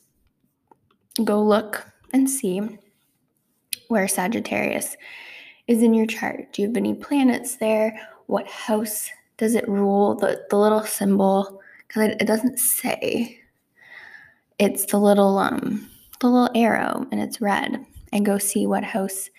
go 1.23 1.43
look 1.43 1.85
and 2.13 2.29
see 2.29 2.61
where 3.89 4.07
Sagittarius 4.07 4.95
is 5.67 5.83
in 5.83 5.93
your 5.93 6.05
chart. 6.05 6.53
Do 6.53 6.61
you 6.61 6.69
have 6.69 6.77
any 6.77 6.93
planets 6.93 7.57
there? 7.57 7.99
What 8.27 8.47
house 8.47 9.09
does 9.37 9.53
it 9.53 9.67
rule? 9.67 10.15
The, 10.15 10.45
the 10.49 10.57
little 10.57 10.83
symbol, 10.83 11.61
because 11.87 12.03
it, 12.09 12.21
it 12.21 12.25
doesn't 12.25 12.57
say. 12.57 13.41
It's 14.59 14.85
the 14.85 14.99
little 14.99 15.37
um 15.37 15.89
the 16.19 16.27
little 16.27 16.49
arrow 16.55 17.05
and 17.11 17.21
it's 17.21 17.41
red. 17.41 17.85
And 18.13 18.25
go 18.25 18.37
see 18.37 18.65
what 18.65 18.83
house 18.83 19.29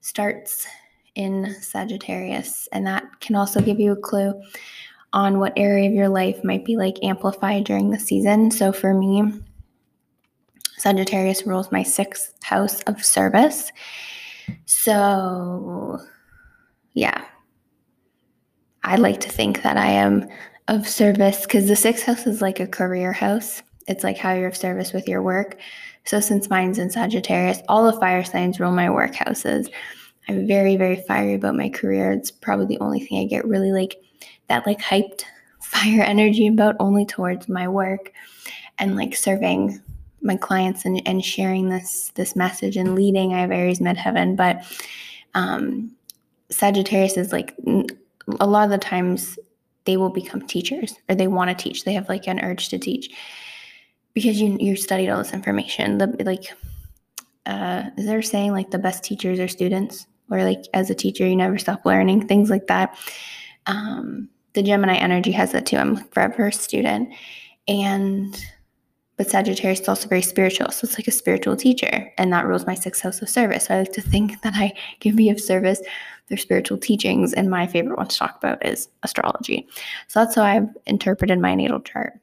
starts 0.00 0.66
in 1.14 1.54
Sagittarius. 1.60 2.68
And 2.72 2.86
that 2.86 3.04
can 3.20 3.36
also 3.36 3.60
give 3.60 3.80
you 3.80 3.92
a 3.92 3.96
clue 3.96 4.40
on 5.12 5.38
what 5.38 5.52
area 5.56 5.88
of 5.88 5.94
your 5.94 6.08
life 6.08 6.42
might 6.44 6.64
be 6.64 6.76
like 6.76 7.02
amplified 7.02 7.64
during 7.64 7.90
the 7.90 7.98
season. 7.98 8.50
So 8.50 8.72
for 8.72 8.94
me, 8.94 9.40
Sagittarius 10.76 11.46
rules 11.46 11.72
my 11.72 11.82
sixth 11.82 12.34
house 12.42 12.80
of 12.82 13.04
service. 13.04 13.70
So, 14.66 15.98
yeah, 16.92 17.24
I 18.82 18.96
like 18.96 19.20
to 19.20 19.30
think 19.30 19.62
that 19.62 19.76
I 19.76 19.86
am 19.86 20.28
of 20.68 20.88
service 20.88 21.42
because 21.42 21.68
the 21.68 21.76
sixth 21.76 22.04
house 22.04 22.26
is 22.26 22.42
like 22.42 22.60
a 22.60 22.66
career 22.66 23.12
house. 23.12 23.62
It's 23.86 24.04
like 24.04 24.16
how 24.16 24.32
you're 24.32 24.48
of 24.48 24.56
service 24.56 24.92
with 24.92 25.08
your 25.08 25.22
work. 25.22 25.58
So, 26.04 26.20
since 26.20 26.50
mine's 26.50 26.78
in 26.78 26.90
Sagittarius, 26.90 27.60
all 27.68 27.90
the 27.90 27.98
fire 27.98 28.24
signs 28.24 28.60
rule 28.60 28.72
my 28.72 28.88
workhouses. 28.88 29.70
I'm 30.28 30.46
very, 30.46 30.76
very 30.76 30.96
fiery 30.96 31.34
about 31.34 31.54
my 31.54 31.68
career. 31.68 32.12
It's 32.12 32.30
probably 32.30 32.66
the 32.66 32.80
only 32.80 33.00
thing 33.00 33.18
I 33.18 33.24
get 33.24 33.46
really 33.46 33.72
like 33.72 33.96
that, 34.48 34.66
like 34.66 34.80
hyped 34.80 35.24
fire 35.60 36.02
energy 36.02 36.46
about 36.46 36.76
only 36.78 37.04
towards 37.04 37.48
my 37.48 37.68
work 37.68 38.12
and 38.78 38.96
like 38.96 39.14
serving 39.14 39.80
my 40.20 40.36
clients 40.36 40.84
and, 40.84 41.06
and 41.06 41.24
sharing 41.24 41.68
this 41.68 42.10
this 42.14 42.34
message 42.34 42.76
and 42.76 42.94
leading. 42.94 43.34
I 43.34 43.40
have 43.40 43.50
Aries 43.50 43.80
midheaven, 43.80 44.36
but 44.36 44.64
um, 45.34 45.90
Sagittarius 46.50 47.16
is 47.16 47.32
like 47.32 47.54
a 48.40 48.46
lot 48.46 48.64
of 48.64 48.70
the 48.70 48.78
times 48.78 49.38
they 49.84 49.96
will 49.96 50.10
become 50.10 50.40
teachers 50.40 50.94
or 51.08 51.14
they 51.14 51.26
want 51.26 51.50
to 51.50 51.62
teach. 51.62 51.84
They 51.84 51.92
have 51.92 52.08
like 52.08 52.26
an 52.26 52.40
urge 52.40 52.68
to 52.70 52.78
teach 52.78 53.10
because 54.14 54.40
you 54.40 54.56
you 54.60 54.76
studied 54.76 55.10
all 55.10 55.18
this 55.18 55.34
information. 55.34 55.98
The 55.98 56.16
like 56.24 56.52
uh, 57.46 57.90
is 57.96 58.06
there 58.06 58.22
saying 58.22 58.52
like 58.52 58.70
the 58.70 58.78
best 58.78 59.04
teachers 59.04 59.38
are 59.38 59.48
students 59.48 60.06
or 60.30 60.42
like 60.42 60.64
as 60.72 60.88
a 60.88 60.94
teacher 60.94 61.26
you 61.26 61.36
never 61.36 61.58
stop 61.58 61.84
learning 61.84 62.26
things 62.26 62.50
like 62.50 62.68
that. 62.68 62.96
Um, 63.66 64.28
the 64.54 64.62
Gemini 64.62 64.94
energy 64.94 65.32
has 65.32 65.52
that 65.52 65.66
too. 65.66 65.76
I'm 65.76 65.96
forever 65.96 66.46
a 66.46 66.52
student 66.52 67.12
and 67.68 68.40
but 69.16 69.30
Sagittarius 69.30 69.80
is 69.80 69.88
also 69.88 70.08
very 70.08 70.22
spiritual. 70.22 70.70
So 70.70 70.86
it's 70.86 70.98
like 70.98 71.06
a 71.06 71.12
spiritual 71.12 71.56
teacher, 71.56 72.12
and 72.18 72.32
that 72.32 72.46
rules 72.46 72.66
my 72.66 72.74
sixth 72.74 73.02
house 73.02 73.22
of 73.22 73.28
service. 73.28 73.66
So 73.66 73.74
I 73.74 73.78
like 73.80 73.92
to 73.92 74.00
think 74.00 74.40
that 74.42 74.54
I 74.56 74.72
can 75.00 75.14
be 75.14 75.30
of 75.30 75.40
service 75.40 75.80
through 76.28 76.38
spiritual 76.38 76.78
teachings. 76.78 77.32
And 77.32 77.50
my 77.50 77.66
favorite 77.66 77.96
one 77.96 78.08
to 78.08 78.16
talk 78.16 78.36
about 78.36 78.64
is 78.66 78.88
astrology. 79.02 79.68
So 80.08 80.20
that's 80.20 80.34
how 80.34 80.42
I've 80.42 80.68
interpreted 80.86 81.38
my 81.38 81.54
natal 81.54 81.80
chart, 81.80 82.14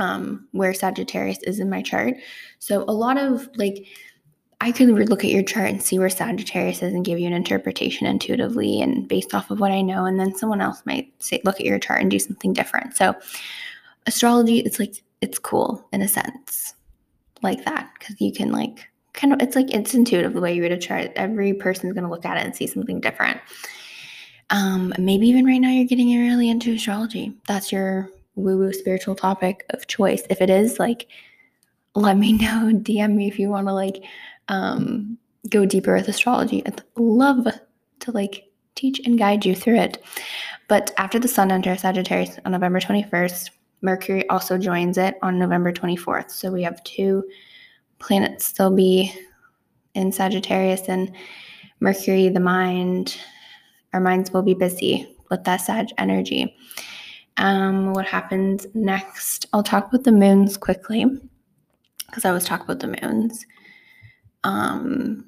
um, 0.00 0.48
where 0.52 0.74
Sagittarius 0.74 1.38
is 1.44 1.60
in 1.60 1.70
my 1.70 1.82
chart. 1.82 2.14
So 2.58 2.84
a 2.88 2.92
lot 2.92 3.18
of 3.18 3.48
like, 3.56 3.86
I 4.62 4.72
could 4.72 4.88
look 4.88 5.24
at 5.24 5.30
your 5.30 5.42
chart 5.42 5.70
and 5.70 5.82
see 5.82 5.98
where 5.98 6.10
Sagittarius 6.10 6.82
is 6.82 6.92
and 6.92 7.04
give 7.04 7.18
you 7.18 7.26
an 7.26 7.32
interpretation 7.32 8.06
intuitively 8.06 8.82
and 8.82 9.08
based 9.08 9.34
off 9.34 9.50
of 9.50 9.60
what 9.60 9.72
I 9.72 9.80
know. 9.80 10.04
And 10.04 10.20
then 10.20 10.34
someone 10.34 10.60
else 10.60 10.82
might 10.84 11.12
say, 11.18 11.40
look 11.44 11.60
at 11.60 11.66
your 11.66 11.78
chart 11.78 12.02
and 12.02 12.10
do 12.10 12.18
something 12.18 12.52
different. 12.52 12.94
So 12.94 13.14
astrology, 14.06 14.58
it's 14.58 14.78
like 14.78 15.02
it's 15.20 15.38
cool 15.38 15.86
in 15.92 16.02
a 16.02 16.08
sense 16.08 16.74
like 17.42 17.64
that 17.64 17.90
because 17.98 18.20
you 18.20 18.32
can 18.32 18.52
like 18.52 18.88
kind 19.12 19.32
of 19.32 19.40
it's 19.40 19.56
like 19.56 19.72
it's 19.72 19.94
intuitive 19.94 20.32
the 20.32 20.40
way 20.40 20.54
you 20.54 20.62
read 20.62 20.72
a 20.72 20.78
chart 20.78 21.10
every 21.16 21.52
person's 21.52 21.92
going 21.92 22.04
to 22.04 22.10
look 22.10 22.24
at 22.24 22.36
it 22.36 22.44
and 22.44 22.54
see 22.54 22.66
something 22.66 23.00
different 23.00 23.40
um 24.50 24.92
maybe 24.98 25.26
even 25.26 25.44
right 25.44 25.58
now 25.58 25.70
you're 25.70 25.86
getting 25.86 26.08
really 26.18 26.48
into 26.48 26.72
astrology 26.72 27.32
that's 27.46 27.72
your 27.72 28.10
woo 28.34 28.58
woo 28.58 28.72
spiritual 28.72 29.14
topic 29.14 29.64
of 29.70 29.86
choice 29.86 30.22
if 30.30 30.40
it 30.40 30.50
is 30.50 30.78
like 30.78 31.06
let 31.94 32.16
me 32.16 32.32
know 32.32 32.70
dm 32.72 33.14
me 33.14 33.28
if 33.28 33.38
you 33.38 33.48
want 33.48 33.66
to 33.66 33.72
like 33.72 34.02
um 34.48 35.18
go 35.48 35.64
deeper 35.64 35.94
with 35.94 36.08
astrology 36.08 36.62
i'd 36.66 36.82
love 36.96 37.46
to 37.98 38.10
like 38.12 38.44
teach 38.74 39.00
and 39.04 39.18
guide 39.18 39.44
you 39.44 39.54
through 39.54 39.76
it 39.76 40.02
but 40.68 40.92
after 40.96 41.18
the 41.18 41.28
sun 41.28 41.50
enters 41.50 41.80
sagittarius 41.80 42.38
on 42.44 42.52
november 42.52 42.80
21st 42.80 43.50
Mercury 43.82 44.28
also 44.28 44.58
joins 44.58 44.98
it 44.98 45.16
on 45.22 45.38
November 45.38 45.72
24th. 45.72 46.30
So 46.30 46.50
we 46.50 46.62
have 46.62 46.82
two 46.84 47.24
planets 47.98 48.44
still 48.44 48.74
be 48.74 49.12
in 49.94 50.12
Sagittarius 50.12 50.88
and 50.88 51.12
Mercury, 51.80 52.28
the 52.28 52.40
mind, 52.40 53.18
our 53.92 54.00
minds 54.00 54.32
will 54.32 54.42
be 54.42 54.54
busy 54.54 55.16
with 55.30 55.44
that 55.44 55.62
Sag 55.62 55.88
energy. 55.98 56.54
Um, 57.40 57.94
what 57.94 58.04
happens 58.04 58.66
next? 58.74 59.46
I'll 59.54 59.62
talk 59.62 59.88
about 59.88 60.04
the 60.04 60.12
moons 60.12 60.58
quickly 60.58 61.06
because 62.06 62.26
I 62.26 62.28
always 62.28 62.44
talk 62.44 62.62
about 62.62 62.80
the 62.80 62.94
moons. 63.00 63.46
Um, 64.44 65.24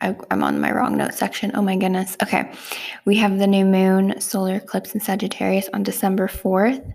I, 0.00 0.16
am 0.32 0.42
on 0.42 0.60
my 0.60 0.72
wrong 0.72 0.96
note 0.96 1.14
section. 1.14 1.52
Oh 1.54 1.62
my 1.62 1.76
goodness. 1.76 2.16
Okay. 2.20 2.52
We 3.04 3.14
have 3.18 3.38
the 3.38 3.46
new 3.46 3.64
moon 3.64 4.20
solar 4.20 4.56
eclipse 4.56 4.92
in 4.92 5.00
Sagittarius 5.00 5.68
on 5.72 5.84
December 5.84 6.26
4th. 6.26 6.94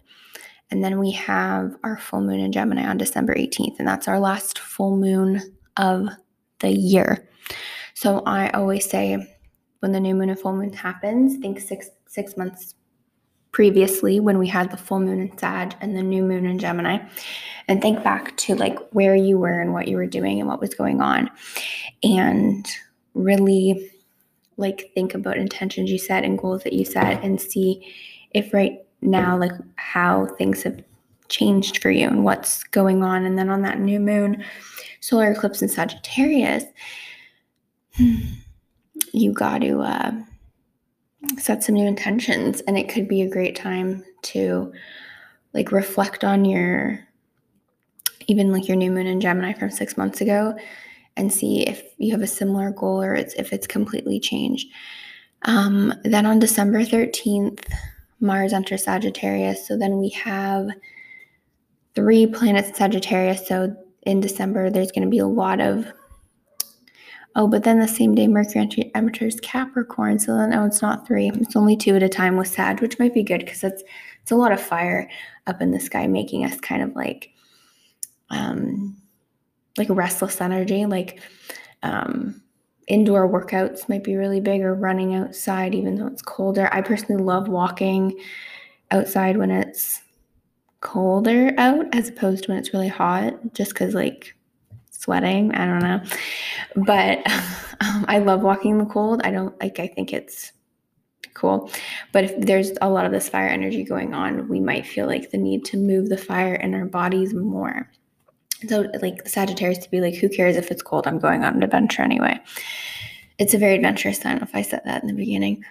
And 0.69 0.83
then 0.83 0.99
we 0.99 1.11
have 1.11 1.77
our 1.85 1.97
full 1.97 2.19
moon 2.19 2.41
in 2.41 2.51
Gemini 2.51 2.85
on 2.85 2.97
December 2.97 3.33
18th. 3.33 3.79
And 3.79 3.87
that's 3.87 4.09
our 4.09 4.19
last 4.19 4.59
full 4.59 4.97
moon 4.97 5.41
of 5.77 6.09
the 6.59 6.71
year. 6.71 7.25
So 7.93 8.21
I 8.25 8.49
always 8.49 8.89
say 8.89 9.36
when 9.79 9.91
the 9.91 9.99
new 9.99 10.15
moon 10.15 10.29
and 10.29 10.39
full 10.39 10.53
moon 10.53 10.73
happens, 10.73 11.37
think 11.37 11.59
six 11.59 11.89
six 12.07 12.37
months 12.37 12.75
previously 13.51 14.19
when 14.19 14.37
we 14.37 14.47
had 14.47 14.69
the 14.69 14.77
full 14.77 14.99
moon 14.99 15.19
in 15.19 15.37
Sag 15.37 15.73
and 15.81 15.97
the 15.97 16.03
new 16.03 16.21
moon 16.21 16.45
in 16.45 16.59
Gemini 16.59 16.99
and 17.67 17.81
think 17.81 18.03
back 18.03 18.35
to 18.37 18.55
like 18.55 18.77
where 18.91 19.15
you 19.15 19.37
were 19.37 19.59
and 19.59 19.73
what 19.73 19.87
you 19.87 19.97
were 19.97 20.05
doing 20.05 20.39
and 20.39 20.47
what 20.47 20.59
was 20.59 20.73
going 20.75 21.01
on. 21.01 21.29
And 22.03 22.67
really 23.13 23.91
like 24.57 24.91
think 24.93 25.13
about 25.13 25.37
intentions 25.37 25.91
you 25.91 25.97
set 25.97 26.23
and 26.23 26.37
goals 26.37 26.63
that 26.63 26.73
you 26.73 26.85
set 26.85 27.23
and 27.23 27.39
see 27.39 27.93
if 28.31 28.53
right 28.53 28.79
now 29.01 29.37
like 29.37 29.51
how 29.75 30.25
things 30.37 30.63
have 30.63 30.83
changed 31.29 31.81
for 31.81 31.91
you 31.91 32.07
and 32.07 32.23
what's 32.23 32.63
going 32.65 33.03
on 33.03 33.25
and 33.25 33.37
then 33.37 33.49
on 33.49 33.61
that 33.61 33.79
new 33.79 33.99
moon 33.99 34.43
solar 35.01 35.31
eclipse 35.31 35.61
in 35.61 35.67
sagittarius 35.67 36.63
hmm, 37.95 38.17
you 39.13 39.33
got 39.33 39.59
to 39.59 39.79
uh, 39.81 40.11
set 41.37 41.63
some 41.63 41.75
new 41.75 41.85
intentions 41.85 42.61
and 42.61 42.77
it 42.77 42.89
could 42.89 43.07
be 43.07 43.21
a 43.21 43.29
great 43.29 43.55
time 43.55 44.03
to 44.21 44.71
like 45.53 45.71
reflect 45.71 46.23
on 46.23 46.45
your 46.45 46.99
even 48.27 48.51
like 48.51 48.67
your 48.67 48.77
new 48.77 48.91
moon 48.91 49.07
in 49.07 49.21
gemini 49.21 49.53
from 49.53 49.71
six 49.71 49.97
months 49.97 50.21
ago 50.21 50.53
and 51.17 51.33
see 51.33 51.67
if 51.67 51.83
you 51.97 52.11
have 52.11 52.21
a 52.21 52.27
similar 52.27 52.71
goal 52.71 53.01
or 53.01 53.15
it's 53.15 53.33
if 53.33 53.51
it's 53.51 53.67
completely 53.67 54.19
changed. 54.19 54.67
Um, 55.43 55.93
then 56.03 56.25
on 56.25 56.39
December 56.39 56.83
13th, 56.83 57.65
Mars 58.19 58.53
enters 58.53 58.83
Sagittarius. 58.83 59.67
So 59.67 59.77
then 59.77 59.97
we 59.97 60.09
have 60.09 60.69
three 61.95 62.27
planets 62.27 62.69
in 62.69 62.75
Sagittarius. 62.75 63.47
So 63.47 63.75
in 64.03 64.21
December, 64.21 64.69
there's 64.69 64.91
going 64.91 65.05
to 65.05 65.11
be 65.11 65.19
a 65.19 65.27
lot 65.27 65.59
of. 65.59 65.91
Oh, 67.37 67.47
but 67.47 67.63
then 67.63 67.79
the 67.79 67.87
same 67.87 68.15
day, 68.15 68.27
Mercury 68.27 68.91
enters 68.95 69.39
Capricorn. 69.41 70.17
So 70.17 70.35
then, 70.35 70.55
oh, 70.55 70.65
it's 70.65 70.81
not 70.81 71.05
three. 71.05 71.29
It's 71.29 71.55
only 71.55 71.77
two 71.77 71.95
at 71.95 72.01
a 72.01 72.09
time 72.09 72.35
with 72.35 72.47
Sag, 72.47 72.81
which 72.81 72.97
might 72.97 73.13
be 73.13 73.21
good 73.21 73.41
because 73.41 73.63
it's 73.63 73.83
it's 74.23 74.31
a 74.31 74.35
lot 74.35 74.51
of 74.51 74.59
fire 74.59 75.07
up 75.45 75.61
in 75.61 75.69
the 75.69 75.79
sky, 75.79 76.07
making 76.07 76.45
us 76.45 76.59
kind 76.59 76.81
of 76.81 76.95
like 76.95 77.29
um, 78.31 78.97
like 79.77 79.87
restless 79.91 80.41
energy, 80.41 80.87
like 80.87 81.21
um, 81.83 82.41
indoor 82.87 83.29
workouts 83.29 83.87
might 83.87 84.03
be 84.03 84.15
really 84.15 84.39
big 84.39 84.61
or 84.61 84.73
running 84.73 85.13
outside 85.13 85.75
even 85.75 85.95
though 85.95 86.07
it's 86.07 86.23
colder. 86.23 86.67
I 86.71 86.81
personally 86.81 87.21
love 87.21 87.47
walking 87.47 88.19
outside 88.89 89.37
when 89.37 89.51
it's 89.51 90.01
colder 90.81 91.53
out 91.57 91.85
as 91.93 92.09
opposed 92.09 92.45
to 92.45 92.51
when 92.51 92.57
it's 92.57 92.73
really 92.73 92.87
hot 92.87 93.33
just 93.53 93.73
because 93.73 93.93
like 93.93 94.36
sweating 95.07 95.55
i 95.55 95.65
don't 95.65 95.79
know 95.79 96.01
but 96.85 97.19
um, 97.81 98.03
i 98.09 98.19
love 98.19 98.41
walking 98.41 98.71
in 98.71 98.77
the 98.77 98.85
cold 98.85 99.21
i 99.23 99.31
don't 99.31 99.57
like 99.61 99.79
i 99.79 99.87
think 99.87 100.11
it's 100.11 100.51
cool 101.33 101.71
but 102.11 102.25
if 102.25 102.41
there's 102.41 102.71
a 102.81 102.89
lot 102.89 103.05
of 103.05 103.13
this 103.13 103.29
fire 103.29 103.47
energy 103.47 103.83
going 103.85 104.13
on 104.13 104.49
we 104.49 104.59
might 104.59 104.85
feel 104.85 105.07
like 105.07 105.31
the 105.31 105.37
need 105.37 105.63
to 105.63 105.77
move 105.77 106.09
the 106.09 106.17
fire 106.17 106.55
in 106.55 106.73
our 106.73 106.85
bodies 106.85 107.33
more 107.33 107.89
so 108.67 108.89
like 109.01 109.27
Sagittarius 109.27 109.77
to 109.79 109.91
be 109.91 110.01
like, 110.01 110.15
who 110.15 110.29
cares 110.29 110.55
if 110.55 110.71
it's 110.71 110.81
cold? 110.81 111.05
I'm 111.05 111.19
going 111.19 111.43
on 111.43 111.55
an 111.55 111.63
adventure 111.63 112.01
anyway. 112.01 112.39
It's 113.37 113.53
a 113.53 113.57
very 113.57 113.75
adventurous 113.75 114.19
sign 114.19 114.39
if 114.39 114.55
I 114.55 114.63
said 114.63 114.81
that 114.85 115.03
in 115.03 115.07
the 115.07 115.13
beginning. 115.13 115.63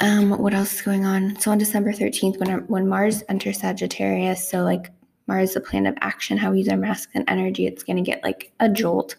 Um, 0.00 0.30
what 0.30 0.54
else 0.54 0.74
is 0.74 0.82
going 0.82 1.04
on? 1.04 1.38
So 1.40 1.50
on 1.50 1.58
December 1.58 1.92
13th, 1.92 2.38
when 2.38 2.66
when 2.68 2.88
Mars 2.88 3.24
enters 3.28 3.58
Sagittarius, 3.58 4.48
so 4.48 4.62
like 4.62 4.90
Mars, 5.32 5.54
the 5.54 5.60
planet 5.60 5.94
of 5.94 5.98
action, 6.02 6.36
how 6.36 6.50
we 6.50 6.58
use 6.58 6.68
our 6.68 6.76
masculine 6.76 7.26
energy, 7.26 7.66
it's 7.66 7.82
gonna 7.82 8.02
get 8.02 8.22
like 8.22 8.52
a 8.60 8.68
jolt. 8.68 9.16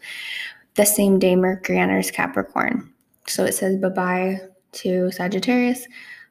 The 0.75 0.85
same 0.85 1.17
day 1.17 1.35
Mercury 1.35 1.79
enters 1.79 2.11
Capricorn. 2.11 2.93
So 3.27 3.45
it 3.45 3.53
says 3.53 3.77
bye-bye 3.77 4.39
to 4.73 5.11
Sagittarius. 5.11 5.87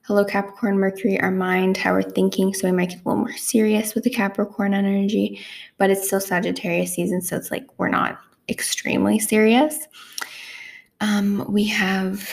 Hello, 0.07 0.25
Capricorn, 0.25 0.79
Mercury, 0.79 1.21
our 1.21 1.33
mind, 1.33 1.77
how 1.77 1.93
we're 1.95 2.03
thinking. 2.03 2.55
So 2.55 2.69
we 2.69 2.73
might 2.73 2.91
get 2.91 3.05
a 3.05 3.09
little 3.09 3.25
more 3.25 3.37
serious 3.37 3.95
with 3.95 4.05
the 4.05 4.11
Capricorn 4.11 4.73
energy, 4.73 5.41
but 5.79 5.91
it's 5.91 6.07
still 6.07 6.21
Sagittarius 6.21 6.95
season. 6.95 7.21
So 7.21 7.37
it's 7.37 7.51
like 7.51 7.67
we're 7.79 7.89
not 7.89 8.21
extremely 8.49 9.19
serious. 9.19 9.89
Um, 11.01 11.45
we 11.49 11.65
have, 11.65 12.29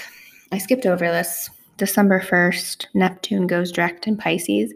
I 0.52 0.60
skipped 0.60 0.86
over 0.86 1.06
this. 1.06 1.50
December 1.78 2.20
1st, 2.20 2.88
Neptune 2.94 3.48
goes 3.48 3.72
direct 3.72 4.06
in 4.06 4.18
Pisces. 4.18 4.72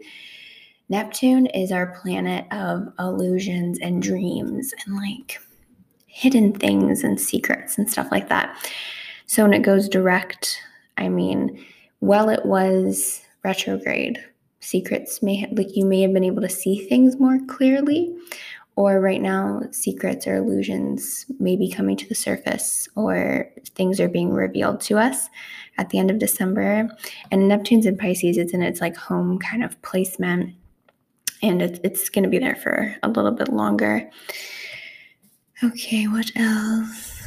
Neptune 0.88 1.46
is 1.46 1.72
our 1.72 1.98
planet 2.02 2.46
of 2.50 2.92
illusions 2.98 3.78
and 3.80 4.02
dreams 4.02 4.74
and 4.84 4.96
like 4.96 5.40
hidden 6.06 6.52
things 6.52 7.02
and 7.02 7.20
secrets 7.20 7.78
and 7.78 7.90
stuff 7.90 8.08
like 8.10 8.28
that. 8.28 8.56
So 9.26 9.42
when 9.42 9.54
it 9.54 9.62
goes 9.62 9.88
direct, 9.88 10.60
I 10.98 11.08
mean, 11.08 11.64
while 12.00 12.28
it 12.28 12.44
was 12.44 13.22
retrograde, 13.42 14.22
secrets 14.60 15.22
may 15.22 15.36
have, 15.36 15.52
like 15.52 15.74
you 15.74 15.84
may 15.84 16.02
have 16.02 16.12
been 16.12 16.24
able 16.24 16.42
to 16.42 16.48
see 16.48 16.86
things 16.86 17.18
more 17.18 17.38
clearly, 17.48 18.14
or 18.76 19.00
right 19.00 19.22
now, 19.22 19.62
secrets 19.70 20.26
or 20.26 20.36
illusions 20.36 21.26
may 21.38 21.56
be 21.56 21.70
coming 21.70 21.96
to 21.96 22.08
the 22.08 22.14
surface, 22.14 22.88
or 22.96 23.50
things 23.74 24.00
are 24.00 24.08
being 24.08 24.32
revealed 24.32 24.80
to 24.82 24.98
us 24.98 25.30
at 25.78 25.90
the 25.90 25.98
end 25.98 26.10
of 26.10 26.18
December. 26.18 26.88
And 27.30 27.48
Neptune's 27.48 27.86
in 27.86 27.96
Pisces, 27.96 28.36
it's 28.36 28.52
in 28.52 28.62
its 28.62 28.80
like 28.80 28.96
home 28.96 29.38
kind 29.38 29.64
of 29.64 29.80
placement, 29.82 30.54
and 31.42 31.62
it's, 31.62 31.80
it's 31.84 32.08
going 32.08 32.22
to 32.24 32.28
be 32.28 32.38
there 32.38 32.56
for 32.56 32.96
a 33.02 33.08
little 33.08 33.32
bit 33.32 33.48
longer. 33.48 34.10
Okay, 35.62 36.06
what 36.06 36.30
else? 36.36 37.22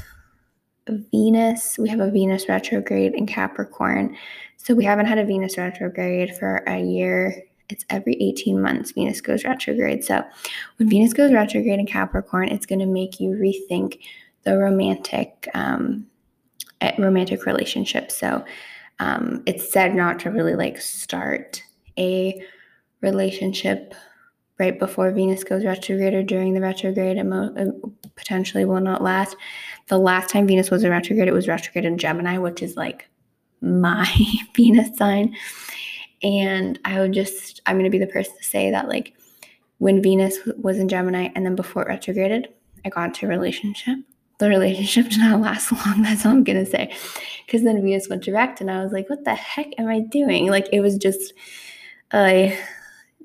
Venus, 1.12 1.78
we 1.78 1.90
have 1.90 2.00
a 2.00 2.12
Venus 2.12 2.48
retrograde 2.48 3.14
in 3.14 3.26
Capricorn. 3.26 4.16
So 4.58 4.74
we 4.74 4.86
haven't 4.86 5.06
had 5.06 5.18
a 5.18 5.26
Venus 5.26 5.58
retrograde 5.58 6.36
for 6.36 6.58
a 6.68 6.80
year. 6.82 7.44
It's 7.70 7.86
every 7.90 8.16
18 8.22 8.62
months 8.62 8.92
Venus 8.92 9.22
goes 9.22 9.44
retrograde. 9.44 10.04
So 10.04 10.24
when 10.78 10.90
Venus 10.90 11.14
goes 11.14 11.34
retrograde 11.34 11.80
in 11.80 11.86
Capricorn, 11.86 12.50
it's 12.50 12.66
going 12.66 12.80
to 12.80 12.86
make 12.86 13.20
you 13.20 13.32
rethink 13.32 14.00
the 14.44 14.58
romantic 14.58 15.50
um, 15.54 16.08
eh, 16.82 16.96
romantic 16.98 17.46
relationship. 17.46 18.12
So 18.12 18.46
um, 19.00 19.44
it's 19.46 19.72
said 19.72 19.94
not 19.94 20.20
to 20.22 20.32
really 20.32 20.56
like 20.56 20.80
start 20.80 21.62
a 21.98 22.42
relationship 23.02 23.94
right 24.60 24.80
before 24.80 25.12
Venus 25.12 25.44
goes 25.44 25.66
retrograde 25.66 26.14
or 26.14 26.24
during 26.24 26.54
the 26.54 26.62
retrograde. 26.62 27.18
It, 27.18 27.26
it 27.26 28.16
potentially 28.16 28.66
will 28.66 28.82
not 28.82 29.04
last. 29.04 29.36
The 29.88 29.98
last 29.98 30.30
time 30.30 30.48
Venus 30.48 30.72
was 30.72 30.84
in 30.84 30.92
retrograde, 30.92 31.28
it 31.28 31.34
was 31.34 31.48
retrograde 31.48 31.86
in 31.86 31.98
Gemini, 31.98 32.38
which 32.38 32.62
is 32.64 32.76
like 32.76 33.08
my 33.62 34.12
Venus 34.56 34.98
sign. 34.98 35.36
And 36.24 36.80
I 36.86 37.00
would 37.00 37.14
just, 37.14 37.62
I'm 37.66 37.76
going 37.76 37.86
to 37.86 37.92
be 37.92 38.04
the 38.04 38.12
person 38.12 38.36
to 38.38 38.44
say 38.44 38.72
that, 38.72 38.88
like, 38.88 39.14
when 39.78 40.02
Venus 40.02 40.40
was 40.58 40.80
in 40.80 40.90
Gemini 40.90 41.30
and 41.36 41.46
then 41.46 41.56
before 41.56 41.84
it 41.84 41.90
retrograded, 41.90 42.48
I 42.84 42.90
got 42.90 43.06
into 43.06 43.28
a 43.28 43.30
relationship. 43.30 44.00
The 44.40 44.50
relationship 44.50 45.06
did 45.10 45.20
not 45.20 45.42
last 45.42 45.72
long. 45.72 46.02
That's 46.02 46.26
all 46.26 46.32
I'm 46.32 46.44
going 46.44 46.64
to 46.64 46.70
say. 46.70 46.96
Because 47.46 47.64
then 47.64 47.82
Venus 47.84 48.10
went 48.10 48.24
direct 48.24 48.62
and 48.62 48.72
I 48.72 48.82
was 48.82 48.92
like, 48.92 49.10
what 49.12 49.26
the 49.26 49.36
heck 49.36 49.68
am 49.78 49.88
I 49.88 50.00
doing? 50.00 50.48
Like, 50.48 50.68
it 50.74 50.80
was 50.80 50.98
just, 50.98 51.34
uh, 52.12 52.50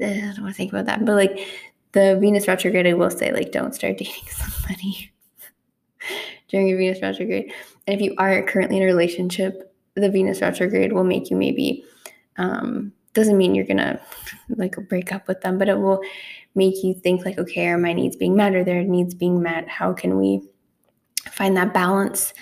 I 0.03 0.33
don't 0.35 0.43
want 0.43 0.55
to 0.55 0.59
think 0.59 0.73
about 0.73 0.87
that. 0.87 1.05
But 1.05 1.15
like, 1.15 1.47
the 1.93 2.19
Venus 2.21 2.49
retrograde, 2.49 2.87
I 2.87 2.95
will 2.95 3.11
say, 3.11 3.33
like, 3.33 3.53
don't 3.53 3.75
start 3.75 3.99
dating 3.99 4.29
somebody 4.29 5.13
during 6.49 6.73
a 6.73 6.77
Venus 6.77 7.03
retrograde. 7.03 7.53
And 7.87 7.95
if 7.95 8.01
you 8.01 8.15
are 8.19 8.43
currently 8.43 8.79
in 8.79 8.83
a 8.83 8.87
relationship, 8.87 9.75
the 9.95 10.11
Venus 10.11 10.41
retrograde 10.41 10.93
will 10.93 11.05
make 11.05 11.31
you 11.31 11.37
maybe 11.37 11.85
um, 12.39 12.93
doesn't 13.15 13.37
mean 13.37 13.55
you're 13.55 13.67
gonna 13.67 14.01
like 14.49 14.77
break 14.89 15.13
up 15.13 15.29
with 15.29 15.41
them, 15.43 15.59
but 15.59 15.69
it 15.69 15.79
will 15.79 16.01
make 16.55 16.83
you 16.83 16.95
think 16.95 17.25
like, 17.25 17.39
okay, 17.39 17.69
are 17.69 17.79
my 17.79 17.93
needs 17.93 18.17
being 18.17 18.37
met? 18.37 18.55
Are 18.55 18.65
their 18.65 18.83
needs 18.83 19.15
being 19.15 19.43
met? 19.43 19.69
How 19.69 19.93
can 19.93 20.17
we 20.17 20.41
find 21.31 21.57
that 21.57 21.75
balance 21.75 22.33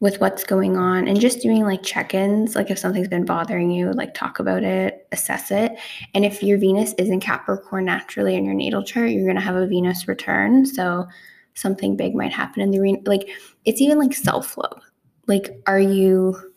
with 0.00 0.20
what's 0.20 0.44
going 0.44 0.76
on? 0.76 1.08
And 1.08 1.20
just 1.20 1.40
doing 1.40 1.64
like 1.64 1.82
check-ins, 1.82 2.54
like 2.54 2.70
if 2.70 2.78
something's 2.78 3.08
been 3.08 3.24
bothering 3.24 3.70
you, 3.70 3.92
like 3.92 4.14
talk 4.14 4.38
about 4.38 4.62
it, 4.62 5.06
assess 5.12 5.50
it. 5.50 5.72
And 6.14 6.24
if 6.24 6.42
your 6.42 6.58
Venus 6.58 6.94
is 6.98 7.08
in 7.08 7.20
Capricorn 7.20 7.84
naturally 7.84 8.36
in 8.36 8.44
your 8.44 8.54
natal 8.54 8.84
chart, 8.84 9.10
you're 9.10 9.26
gonna 9.26 9.40
have 9.40 9.56
a 9.56 9.66
Venus 9.66 10.06
return. 10.06 10.66
So 10.66 11.06
something 11.54 11.96
big 11.96 12.14
might 12.14 12.32
happen 12.32 12.62
in 12.62 12.70
the 12.70 12.78
arena. 12.78 12.98
like 13.06 13.28
it's 13.64 13.80
even 13.80 13.98
like 13.98 14.14
self-love. 14.14 14.82
Like, 15.26 15.60
are 15.66 15.80
you 15.80 16.52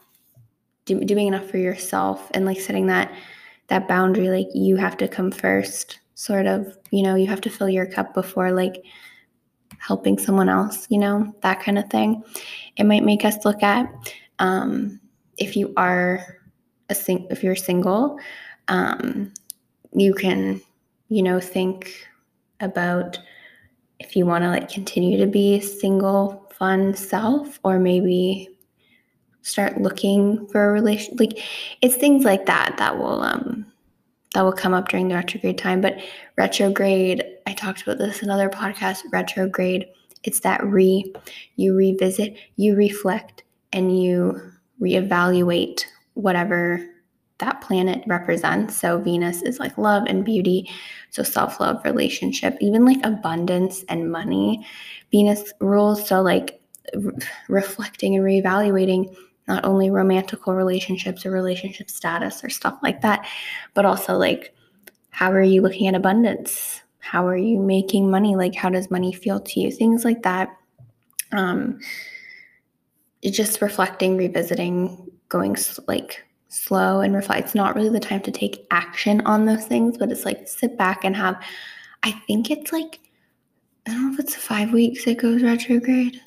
do, 0.86 1.04
doing 1.04 1.28
enough 1.28 1.50
for 1.50 1.58
yourself 1.58 2.30
and 2.34 2.46
like 2.46 2.60
setting 2.60 2.88
that 2.88 3.12
that 3.68 3.88
boundary 3.88 4.30
like 4.30 4.48
you 4.54 4.76
have 4.76 4.98
to 4.98 5.08
come 5.08 5.32
first 5.32 6.00
sort 6.16 6.46
of 6.46 6.78
you 6.92 7.02
know 7.02 7.16
you 7.16 7.28
have 7.28 7.42
to 7.42 7.50
fill 7.50 7.70
your 7.70 7.86
cup 7.86 8.14
before 8.14 8.52
like 8.52 8.84
helping 9.82 10.18
someone 10.18 10.50
else 10.50 10.88
you 10.90 10.98
know 10.98 11.34
that 11.42 11.60
kind 11.60 11.78
of 11.78 11.90
thing. 11.90 12.24
It 12.78 12.86
might 12.86 13.04
make 13.04 13.26
us 13.26 13.44
look 13.44 13.64
at 13.64 13.92
um, 14.40 15.00
if 15.38 15.56
you 15.56 15.74
are 15.78 16.40
a 16.90 16.96
sing 16.96 17.28
if 17.30 17.44
you're 17.44 17.56
single 17.56 18.20
um, 18.68 19.34
you 19.94 20.14
can 20.14 20.62
you 21.10 21.24
know 21.24 21.40
think 21.40 22.08
about 22.60 23.20
if 24.00 24.16
you 24.16 24.26
want 24.26 24.44
to 24.44 24.50
like 24.50 24.70
continue 24.70 25.18
to 25.18 25.28
be 25.28 25.60
single 25.60 26.50
fun 26.58 26.94
self 26.96 27.60
or 27.64 27.80
maybe 27.80 28.50
start 29.42 29.82
looking 29.82 30.48
for 30.48 30.70
a 30.70 30.72
relation 30.72 31.16
like 31.18 31.40
it's 31.82 31.96
things 31.96 32.24
like 32.24 32.46
that 32.46 32.76
that 32.78 32.98
will 32.98 33.22
um 33.24 33.71
that 34.34 34.42
will 34.42 34.54
come 34.54 34.74
up 34.74 34.90
during 34.90 35.08
the 35.08 35.16
retrograde 35.16 35.58
time 35.58 35.82
but 35.82 35.98
retrograde 36.38 37.24
i 37.48 37.54
talked 37.54 37.82
about 37.82 37.98
this 37.98 38.22
in 38.22 38.30
another 38.30 38.50
podcast. 38.50 39.04
retrograde 39.12 39.86
it's 40.24 40.42
that 40.42 40.64
re 40.66 41.14
you 41.56 41.76
revisit 41.76 42.36
you 42.56 42.76
reflect 42.76 43.44
and 43.74 44.02
you 44.02 44.40
reevaluate 44.82 45.86
whatever 46.14 46.86
that 47.40 47.62
planet 47.62 48.04
represents 48.08 48.78
so 48.78 49.00
venus 49.00 49.42
is 49.42 49.60
like 49.60 49.78
love 49.78 50.04
and 50.08 50.24
beauty 50.24 50.70
so 51.10 51.24
self-love 51.24 51.84
relationship 51.84 52.56
even 52.62 52.86
like 52.86 53.04
abundance 53.04 53.84
and 53.90 54.12
money 54.12 54.66
venus 55.12 55.52
rules 55.60 56.08
so 56.08 56.22
like 56.22 56.62
re- 56.96 57.14
reflecting 57.50 58.16
and 58.16 58.24
reevaluating 58.24 59.14
not 59.52 59.66
only 59.66 59.90
romantical 59.90 60.54
relationships 60.54 61.26
or 61.26 61.32
relationship 61.32 61.90
status 61.90 62.44
or 62.44 62.50
stuff 62.50 62.78
like 62.82 63.02
that, 63.02 63.28
but 63.74 63.86
also 63.86 64.18
like 64.18 64.56
how 65.10 65.30
are 65.32 65.44
you 65.44 65.62
looking 65.62 65.88
at 65.88 65.96
abundance? 65.96 66.82
How 67.00 67.28
are 67.28 67.38
you 67.38 67.60
making 67.60 68.10
money? 68.10 68.36
Like 68.36 68.56
how 68.56 68.70
does 68.70 68.90
money 68.90 69.12
feel 69.12 69.42
to 69.42 69.60
you? 69.60 69.70
Things 69.70 70.06
like 70.06 70.24
that. 70.24 70.56
Um, 71.34 71.80
just 73.24 73.62
reflecting, 73.62 74.16
revisiting, 74.16 75.12
going 75.28 75.58
like 75.88 76.24
slow 76.48 77.02
and 77.02 77.14
reflect. 77.14 77.46
It's 77.46 77.56
not 77.56 77.76
really 77.76 77.90
the 77.90 78.00
time 78.00 78.22
to 78.22 78.32
take 78.32 78.66
action 78.72 79.22
on 79.22 79.46
those 79.46 79.66
things, 79.66 79.98
but 79.98 80.12
it's 80.12 80.26
like 80.26 80.48
sit 80.48 80.78
back 80.78 81.04
and 81.04 81.16
have. 81.16 81.36
I 82.04 82.12
think 82.26 82.50
it's 82.50 82.72
like 82.72 83.02
I 83.86 83.92
don't 83.92 84.08
know 84.08 84.14
if 84.14 84.20
it's 84.20 84.36
five 84.36 84.72
weeks 84.72 85.08
it 85.08 85.18
goes 85.20 85.44
retrograde 85.44 86.22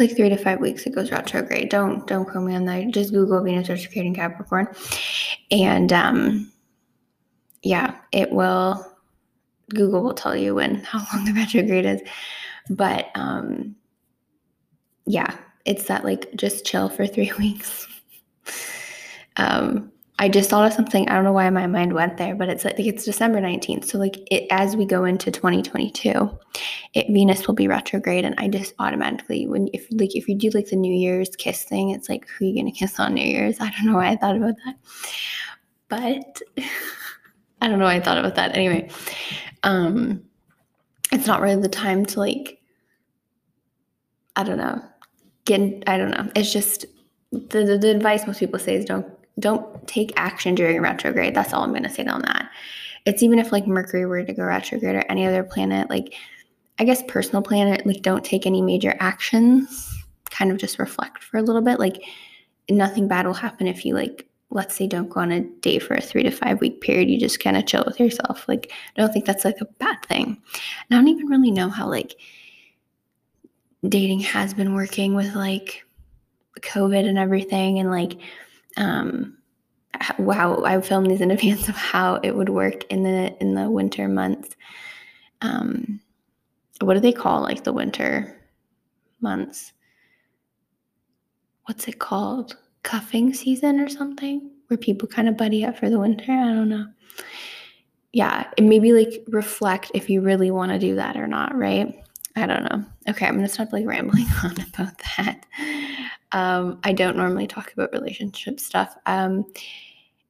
it's 0.00 0.10
like 0.10 0.16
three 0.16 0.28
to 0.28 0.36
five 0.36 0.60
weeks 0.60 0.86
it 0.86 0.94
goes 0.94 1.10
retrograde. 1.10 1.70
Don't 1.70 2.06
don't 2.06 2.24
quote 2.24 2.44
me 2.44 2.54
on 2.54 2.64
that. 2.66 2.88
Just 2.90 3.12
Google 3.12 3.42
Venus 3.42 3.68
retrograde 3.68 4.06
in 4.06 4.14
Capricorn, 4.14 4.68
and 5.50 5.92
um, 5.92 6.52
yeah, 7.62 7.96
it 8.12 8.30
will. 8.30 8.84
Google 9.70 10.02
will 10.02 10.14
tell 10.14 10.36
you 10.36 10.54
when 10.54 10.76
how 10.76 11.04
long 11.12 11.24
the 11.24 11.32
retrograde 11.36 11.84
is, 11.84 12.00
but 12.70 13.10
um, 13.14 13.74
yeah, 15.06 15.36
it's 15.64 15.84
that 15.84 16.04
like 16.04 16.32
just 16.36 16.64
chill 16.64 16.88
for 16.88 17.06
three 17.06 17.32
weeks. 17.38 17.86
um, 19.36 19.90
I 20.20 20.28
just 20.28 20.50
thought 20.50 20.66
of 20.66 20.72
something. 20.72 21.08
I 21.08 21.14
don't 21.14 21.22
know 21.22 21.32
why 21.32 21.48
my 21.50 21.68
mind 21.68 21.92
went 21.92 22.16
there, 22.16 22.34
but 22.34 22.48
it's 22.48 22.64
like 22.64 22.78
it's 22.78 23.04
December 23.04 23.40
19th. 23.40 23.84
So 23.84 23.98
like 23.98 24.16
it 24.32 24.48
as 24.50 24.74
we 24.74 24.84
go 24.84 25.04
into 25.04 25.30
2022, 25.30 26.38
it 26.94 27.06
Venus 27.08 27.46
will 27.46 27.54
be 27.54 27.68
retrograde 27.68 28.24
and 28.24 28.34
I 28.36 28.48
just 28.48 28.74
automatically 28.80 29.46
when 29.46 29.68
if 29.72 29.86
like 29.92 30.16
if 30.16 30.28
you 30.28 30.34
do 30.34 30.50
like 30.50 30.66
the 30.66 30.76
New 30.76 30.92
Year's 30.92 31.30
kiss 31.36 31.62
thing, 31.62 31.90
it's 31.90 32.08
like 32.08 32.26
who 32.28 32.44
are 32.44 32.48
you 32.48 32.56
gonna 32.56 32.72
kiss 32.72 32.98
on 32.98 33.14
New 33.14 33.24
Year's? 33.24 33.60
I 33.60 33.70
don't 33.70 33.86
know 33.86 33.94
why 33.94 34.08
I 34.08 34.16
thought 34.16 34.36
about 34.36 34.56
that. 34.64 34.76
But 35.88 36.42
I 37.62 37.68
don't 37.68 37.78
know 37.78 37.84
why 37.84 37.94
I 37.94 38.00
thought 38.00 38.18
about 38.18 38.34
that. 38.34 38.56
Anyway, 38.56 38.90
um 39.62 40.24
it's 41.12 41.28
not 41.28 41.40
really 41.40 41.62
the 41.62 41.68
time 41.68 42.04
to 42.06 42.18
like 42.18 42.60
I 44.34 44.42
don't 44.42 44.58
know. 44.58 44.82
Get 45.44 45.84
I 45.86 45.96
don't 45.96 46.10
know. 46.10 46.28
It's 46.34 46.52
just 46.52 46.86
the, 47.30 47.64
the, 47.64 47.78
the 47.78 47.90
advice 47.90 48.26
most 48.26 48.40
people 48.40 48.58
say 48.58 48.74
is 48.74 48.84
don't 48.84 49.06
don't 49.38 49.86
take 49.86 50.12
action 50.16 50.54
during 50.54 50.80
retrograde. 50.80 51.34
That's 51.34 51.52
all 51.52 51.62
I'm 51.62 51.70
going 51.70 51.82
to 51.84 51.90
say 51.90 52.04
on 52.06 52.22
that. 52.22 52.50
It's 53.04 53.22
even 53.22 53.38
if 53.38 53.52
like 53.52 53.66
Mercury 53.66 54.06
were 54.06 54.22
to 54.22 54.32
go 54.32 54.44
retrograde 54.44 54.96
or 54.96 55.04
any 55.08 55.26
other 55.26 55.42
planet, 55.42 55.88
like 55.88 56.14
I 56.78 56.84
guess 56.84 57.02
personal 57.08 57.42
planet, 57.42 57.86
like 57.86 58.02
don't 58.02 58.24
take 58.24 58.46
any 58.46 58.62
major 58.62 58.96
actions. 59.00 59.94
Kind 60.30 60.50
of 60.50 60.58
just 60.58 60.78
reflect 60.78 61.22
for 61.22 61.38
a 61.38 61.42
little 61.42 61.62
bit. 61.62 61.78
Like 61.78 62.02
nothing 62.70 63.08
bad 63.08 63.26
will 63.26 63.34
happen 63.34 63.66
if 63.66 63.84
you 63.84 63.94
like 63.94 64.28
let's 64.50 64.74
say 64.74 64.86
don't 64.86 65.10
go 65.10 65.20
on 65.20 65.30
a 65.30 65.40
date 65.40 65.82
for 65.82 65.94
a 65.94 66.00
three 66.00 66.22
to 66.22 66.30
five 66.30 66.60
week 66.60 66.80
period 66.80 67.08
you 67.08 67.18
just 67.18 67.40
kind 67.40 67.56
of 67.56 67.66
chill 67.66 67.84
with 67.86 68.00
yourself 68.00 68.46
like 68.48 68.72
i 68.96 69.00
don't 69.00 69.12
think 69.12 69.24
that's 69.24 69.44
like 69.44 69.60
a 69.60 69.66
bad 69.78 70.02
thing 70.06 70.24
and 70.26 70.36
i 70.90 70.94
don't 70.96 71.08
even 71.08 71.26
really 71.26 71.50
know 71.50 71.68
how 71.68 71.88
like 71.88 72.16
dating 73.86 74.20
has 74.20 74.54
been 74.54 74.74
working 74.74 75.14
with 75.14 75.34
like 75.34 75.84
covid 76.60 77.06
and 77.06 77.18
everything 77.18 77.78
and 77.78 77.90
like 77.90 78.18
um 78.76 79.36
how 79.94 80.62
i 80.64 80.80
filmed 80.80 81.10
these 81.10 81.20
in 81.20 81.30
advance 81.32 81.68
of 81.68 81.76
how 81.76 82.16
it 82.16 82.34
would 82.36 82.48
work 82.48 82.84
in 82.92 83.02
the 83.02 83.36
in 83.40 83.54
the 83.54 83.70
winter 83.70 84.08
months 84.08 84.54
um 85.40 86.00
what 86.80 86.94
do 86.94 87.00
they 87.00 87.12
call 87.12 87.40
like 87.42 87.64
the 87.64 87.72
winter 87.72 88.40
months 89.20 89.72
what's 91.64 91.88
it 91.88 91.98
called 91.98 92.56
cuffing 92.82 93.34
season 93.34 93.80
or 93.80 93.88
something 93.88 94.50
where 94.68 94.78
people 94.78 95.08
kind 95.08 95.28
of 95.28 95.36
buddy 95.36 95.64
up 95.64 95.76
for 95.76 95.90
the 95.90 95.98
winter. 95.98 96.30
I 96.30 96.54
don't 96.54 96.68
know. 96.68 96.86
Yeah, 98.12 98.48
it 98.56 98.64
maybe 98.64 98.92
like 98.92 99.24
reflect 99.28 99.90
if 99.94 100.08
you 100.08 100.20
really 100.20 100.50
want 100.50 100.72
to 100.72 100.78
do 100.78 100.94
that 100.94 101.16
or 101.16 101.26
not, 101.26 101.54
right? 101.54 102.02
I 102.36 102.46
don't 102.46 102.64
know. 102.64 102.84
Okay, 103.08 103.26
I'm 103.26 103.34
gonna 103.34 103.48
stop 103.48 103.72
like 103.72 103.86
rambling 103.86 104.26
on 104.44 104.52
about 104.52 104.94
that. 105.16 105.44
Um, 106.32 106.80
I 106.84 106.92
don't 106.92 107.16
normally 107.16 107.46
talk 107.46 107.72
about 107.72 107.92
relationship 107.92 108.60
stuff. 108.60 108.94
Um, 109.06 109.44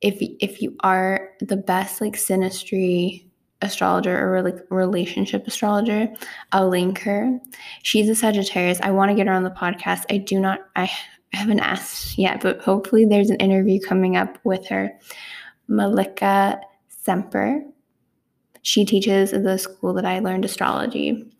if 0.00 0.18
if 0.20 0.62
you 0.62 0.76
are 0.80 1.30
the 1.40 1.56
best 1.56 2.00
like 2.00 2.14
synastry 2.14 3.24
astrologer 3.62 4.16
or 4.16 4.42
like 4.42 4.56
relationship 4.70 5.46
astrologer, 5.46 6.08
I'll 6.52 6.68
link 6.68 7.00
her. 7.00 7.38
She's 7.82 8.08
a 8.08 8.14
Sagittarius. 8.14 8.80
I 8.80 8.92
want 8.92 9.10
to 9.10 9.14
get 9.14 9.26
her 9.26 9.32
on 9.32 9.42
the 9.42 9.50
podcast. 9.50 10.04
I 10.10 10.18
do 10.18 10.38
not. 10.38 10.60
I 10.76 10.90
haven't 11.32 11.60
asked 11.60 12.16
yet, 12.16 12.40
but 12.40 12.60
hopefully 12.60 13.04
there's 13.04 13.30
an 13.30 13.36
interview 13.36 13.80
coming 13.80 14.16
up 14.16 14.38
with 14.44 14.66
her. 14.68 14.92
Malika 15.66 16.60
Semper. 16.88 17.62
She 18.62 18.84
teaches 18.84 19.32
at 19.32 19.44
the 19.44 19.58
school 19.58 19.94
that 19.94 20.04
I 20.04 20.18
learned 20.20 20.44
astrology. 20.44 21.32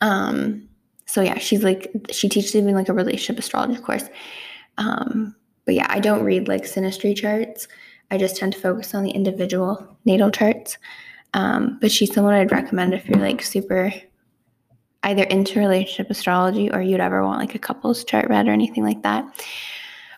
Um, 0.00 0.68
so 1.14 1.20
yeah, 1.20 1.38
she's 1.38 1.62
like 1.62 1.92
she 2.10 2.28
teaches 2.28 2.56
even 2.56 2.74
like 2.74 2.88
a 2.88 2.92
relationship 2.92 3.38
astrology 3.38 3.80
course. 3.80 4.08
Um, 4.78 5.36
but 5.64 5.76
yeah, 5.76 5.86
I 5.88 6.00
don't 6.00 6.24
read 6.24 6.48
like 6.48 6.64
synastry 6.64 7.14
charts. 7.14 7.68
I 8.10 8.18
just 8.18 8.36
tend 8.36 8.52
to 8.54 8.58
focus 8.58 8.96
on 8.96 9.04
the 9.04 9.12
individual 9.12 9.96
natal 10.04 10.32
charts. 10.32 10.76
Um, 11.32 11.78
but 11.80 11.92
she's 11.92 12.12
someone 12.12 12.34
I'd 12.34 12.50
recommend 12.50 12.94
if 12.94 13.08
you're 13.08 13.20
like 13.20 13.44
super 13.44 13.92
either 15.04 15.22
into 15.22 15.60
relationship 15.60 16.10
astrology 16.10 16.72
or 16.72 16.82
you'd 16.82 16.98
ever 16.98 17.22
want 17.22 17.38
like 17.38 17.54
a 17.54 17.60
couples 17.60 18.02
chart 18.02 18.28
read 18.28 18.48
or 18.48 18.52
anything 18.52 18.82
like 18.82 19.04
that. 19.04 19.24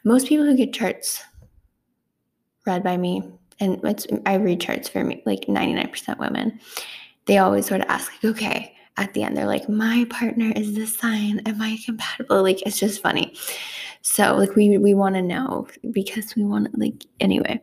Most 0.03 0.29
people 0.29 0.47
who 0.47 0.57
get 0.57 0.73
charts 0.73 1.23
read 2.67 2.83
by 2.83 2.97
me, 2.97 3.23
and 3.61 3.85
it's 3.85 4.07
I 4.25 4.37
read 4.37 4.63
charts 4.63 4.89
for 4.89 5.05
me 5.05 5.23
like 5.27 5.43
99% 5.43 6.19
women, 6.19 6.59
they 7.27 7.37
always 7.37 7.67
sort 7.67 7.83
of 7.83 7.89
ask, 7.91 8.11
like, 8.13 8.37
okay, 8.37 8.76
at 8.97 9.15
the 9.15 9.23
end, 9.23 9.37
they're 9.37 9.47
like, 9.47 9.69
my 9.69 10.07
partner 10.11 10.53
is 10.57 10.75
this 10.75 10.97
sign. 10.97 11.41
Am 11.47 11.61
I 11.61 11.79
compatible? 11.85 12.43
Like, 12.43 12.63
it's 12.63 12.79
just 12.79 13.03
funny. 13.03 13.37
So, 14.03 14.37
like, 14.37 14.55
we 14.57 14.79
we 14.79 14.95
want 14.95 15.17
to 15.17 15.23
know 15.23 15.67
because 15.91 16.35
we 16.37 16.45
want 16.45 16.79
like 16.79 17.05
anyway. 17.21 17.61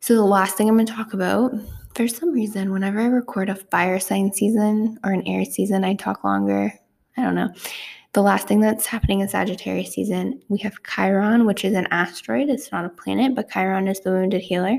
So 0.00 0.14
the 0.14 0.22
last 0.22 0.56
thing 0.56 0.68
I'm 0.68 0.76
gonna 0.76 0.86
talk 0.86 1.14
about 1.14 1.54
for 1.94 2.08
some 2.08 2.32
reason, 2.32 2.72
whenever 2.72 3.00
I 3.00 3.06
record 3.06 3.48
a 3.48 3.54
fire 3.54 4.00
sign 4.00 4.32
season 4.32 4.98
or 5.04 5.12
an 5.12 5.26
air 5.26 5.44
season, 5.44 5.84
I 5.84 5.94
talk 5.94 6.24
longer. 6.24 6.72
I 7.16 7.22
don't 7.22 7.36
know. 7.36 7.50
The 8.12 8.22
last 8.22 8.46
thing 8.46 8.60
that's 8.60 8.86
happening 8.86 9.20
in 9.20 9.28
Sagittarius 9.28 9.92
season, 9.92 10.40
we 10.48 10.58
have 10.58 10.82
Chiron, 10.84 11.46
which 11.46 11.64
is 11.64 11.74
an 11.74 11.88
asteroid. 11.90 12.48
It's 12.48 12.70
not 12.70 12.84
a 12.84 12.88
planet, 12.88 13.34
but 13.34 13.50
Chiron 13.50 13.88
is 13.88 14.00
the 14.00 14.10
wounded 14.10 14.40
healer. 14.40 14.78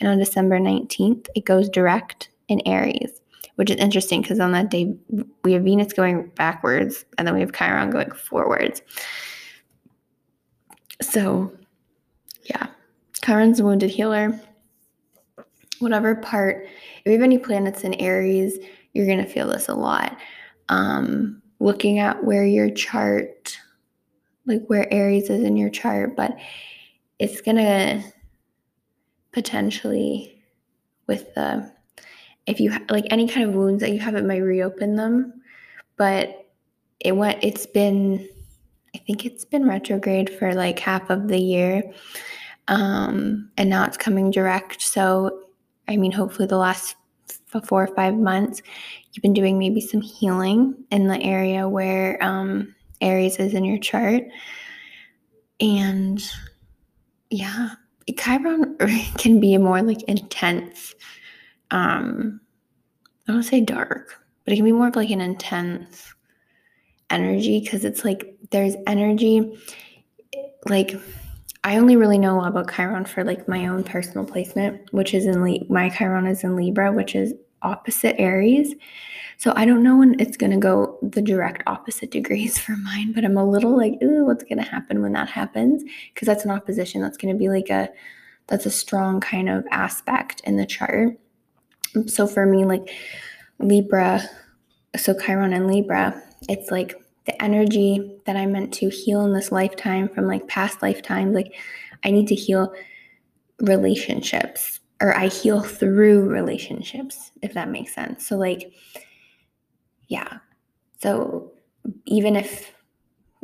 And 0.00 0.08
on 0.08 0.18
December 0.18 0.58
19th, 0.58 1.28
it 1.34 1.44
goes 1.44 1.68
direct 1.68 2.30
in 2.48 2.60
Aries, 2.66 3.20
which 3.56 3.70
is 3.70 3.76
interesting 3.76 4.22
because 4.22 4.40
on 4.40 4.52
that 4.52 4.70
day, 4.70 4.94
we 5.44 5.52
have 5.52 5.64
Venus 5.64 5.92
going 5.92 6.28
backwards 6.36 7.04
and 7.18 7.26
then 7.26 7.34
we 7.34 7.40
have 7.40 7.52
Chiron 7.52 7.90
going 7.90 8.10
forwards. 8.12 8.82
So, 11.02 11.52
yeah, 12.44 12.68
Chiron's 13.22 13.58
the 13.58 13.64
wounded 13.64 13.90
healer 13.90 14.40
whatever 15.78 16.14
part, 16.16 16.66
if 16.66 17.06
you 17.06 17.12
have 17.12 17.22
any 17.22 17.38
planets 17.38 17.84
in 17.84 17.94
Aries, 17.94 18.58
you're 18.92 19.06
going 19.06 19.24
to 19.24 19.30
feel 19.30 19.48
this 19.48 19.68
a 19.68 19.74
lot. 19.74 20.16
Um, 20.68 21.42
looking 21.60 21.98
at 21.98 22.24
where 22.24 22.44
your 22.44 22.70
chart, 22.70 23.56
like 24.46 24.64
where 24.66 24.92
Aries 24.92 25.30
is 25.30 25.42
in 25.42 25.56
your 25.56 25.70
chart, 25.70 26.16
but 26.16 26.36
it's 27.18 27.40
going 27.40 27.56
to 27.56 28.02
potentially, 29.32 30.42
with 31.06 31.34
the, 31.34 31.72
if 32.46 32.60
you 32.60 32.70
have 32.70 32.84
like 32.90 33.06
any 33.10 33.28
kind 33.28 33.48
of 33.48 33.54
wounds 33.54 33.80
that 33.80 33.92
you 33.92 33.98
have, 34.00 34.14
it 34.14 34.24
might 34.24 34.38
reopen 34.38 34.96
them. 34.96 35.42
But 35.96 36.46
it 37.00 37.12
went, 37.12 37.42
it's 37.42 37.66
been, 37.66 38.28
I 38.94 38.98
think 38.98 39.24
it's 39.24 39.44
been 39.44 39.68
retrograde 39.68 40.30
for 40.30 40.54
like 40.54 40.78
half 40.78 41.10
of 41.10 41.28
the 41.28 41.38
year. 41.38 41.82
Um, 42.68 43.50
and 43.56 43.70
now 43.70 43.84
it's 43.84 43.96
coming 43.96 44.30
direct. 44.30 44.82
So 44.82 45.46
I 45.88 45.96
mean, 45.96 46.12
hopefully 46.12 46.48
the 46.48 46.58
last 46.58 46.96
four 47.64 47.82
or 47.82 47.94
five 47.94 48.14
months, 48.14 48.60
you've 49.12 49.22
been 49.22 49.32
doing 49.32 49.58
maybe 49.58 49.80
some 49.80 50.00
healing 50.00 50.74
in 50.90 51.06
the 51.06 51.20
area 51.22 51.68
where 51.68 52.22
um, 52.22 52.74
Aries 53.00 53.36
is 53.36 53.54
in 53.54 53.64
your 53.64 53.78
chart. 53.78 54.24
And 55.60 56.22
yeah, 57.30 57.70
Chiron 58.18 58.76
can 59.18 59.40
be 59.40 59.54
a 59.54 59.58
more 59.58 59.82
like 59.82 60.02
intense, 60.04 60.94
um, 61.70 62.40
I 63.28 63.32
don't 63.32 63.42
say 63.42 63.60
dark, 63.60 64.22
but 64.44 64.52
it 64.52 64.56
can 64.56 64.64
be 64.64 64.72
more 64.72 64.88
of 64.88 64.96
like 64.96 65.10
an 65.10 65.20
intense 65.20 66.14
energy 67.10 67.60
because 67.60 67.84
it's 67.84 68.04
like 68.04 68.36
there's 68.50 68.74
energy 68.86 69.56
like 70.68 70.94
I 71.64 71.78
only 71.78 71.96
really 71.96 72.18
know 72.18 72.42
about 72.44 72.72
Chiron 72.72 73.04
for 73.04 73.24
like 73.24 73.48
my 73.48 73.66
own 73.66 73.82
personal 73.82 74.24
placement, 74.24 74.92
which 74.92 75.14
is 75.14 75.26
in 75.26 75.42
Le- 75.42 75.64
my 75.68 75.88
Chiron 75.88 76.26
is 76.26 76.44
in 76.44 76.54
Libra, 76.54 76.92
which 76.92 77.14
is 77.14 77.34
opposite 77.62 78.14
Aries. 78.20 78.74
So 79.38 79.52
I 79.56 79.64
don't 79.64 79.82
know 79.82 79.96
when 79.96 80.18
it's 80.20 80.36
going 80.36 80.52
to 80.52 80.58
go 80.58 80.98
the 81.02 81.20
direct 81.20 81.62
opposite 81.66 82.10
degrees 82.10 82.56
for 82.64 82.76
mine, 82.76 83.12
but 83.12 83.24
I'm 83.24 83.36
a 83.36 83.44
little 83.44 83.76
like, 83.76 83.94
ooh, 84.02 84.24
what's 84.24 84.44
going 84.44 84.58
to 84.58 84.70
happen 84.70 85.02
when 85.02 85.12
that 85.12 85.28
happens? 85.28 85.82
Because 86.14 86.26
that's 86.26 86.44
an 86.44 86.50
opposition. 86.52 87.02
That's 87.02 87.16
going 87.16 87.34
to 87.34 87.38
be 87.38 87.48
like 87.48 87.68
a, 87.68 87.88
that's 88.46 88.66
a 88.66 88.70
strong 88.70 89.20
kind 89.20 89.48
of 89.48 89.66
aspect 89.72 90.40
in 90.44 90.56
the 90.56 90.66
chart. 90.66 91.18
So 92.06 92.26
for 92.26 92.46
me, 92.46 92.64
like 92.64 92.90
Libra, 93.58 94.22
so 94.96 95.14
Chiron 95.18 95.52
and 95.52 95.66
Libra, 95.66 96.22
it's 96.48 96.70
like 96.70 96.94
the 97.26 97.42
energy 97.42 98.20
that 98.24 98.36
I 98.36 98.46
meant 98.46 98.72
to 98.74 98.88
heal 98.88 99.24
in 99.24 99.32
this 99.32 99.50
lifetime 99.50 100.08
from 100.08 100.26
like 100.26 100.46
past 100.48 100.82
lifetimes. 100.82 101.34
Like, 101.34 101.54
I 102.04 102.10
need 102.10 102.28
to 102.28 102.34
heal 102.34 102.72
relationships 103.60 104.80
or 105.00 105.16
I 105.16 105.26
heal 105.28 105.60
through 105.60 106.28
relationships, 106.28 107.32
if 107.42 107.54
that 107.54 107.68
makes 107.68 107.94
sense. 107.94 108.26
So, 108.26 108.36
like, 108.36 108.72
yeah. 110.08 110.38
So, 111.02 111.52
even 112.06 112.36
if, 112.36 112.72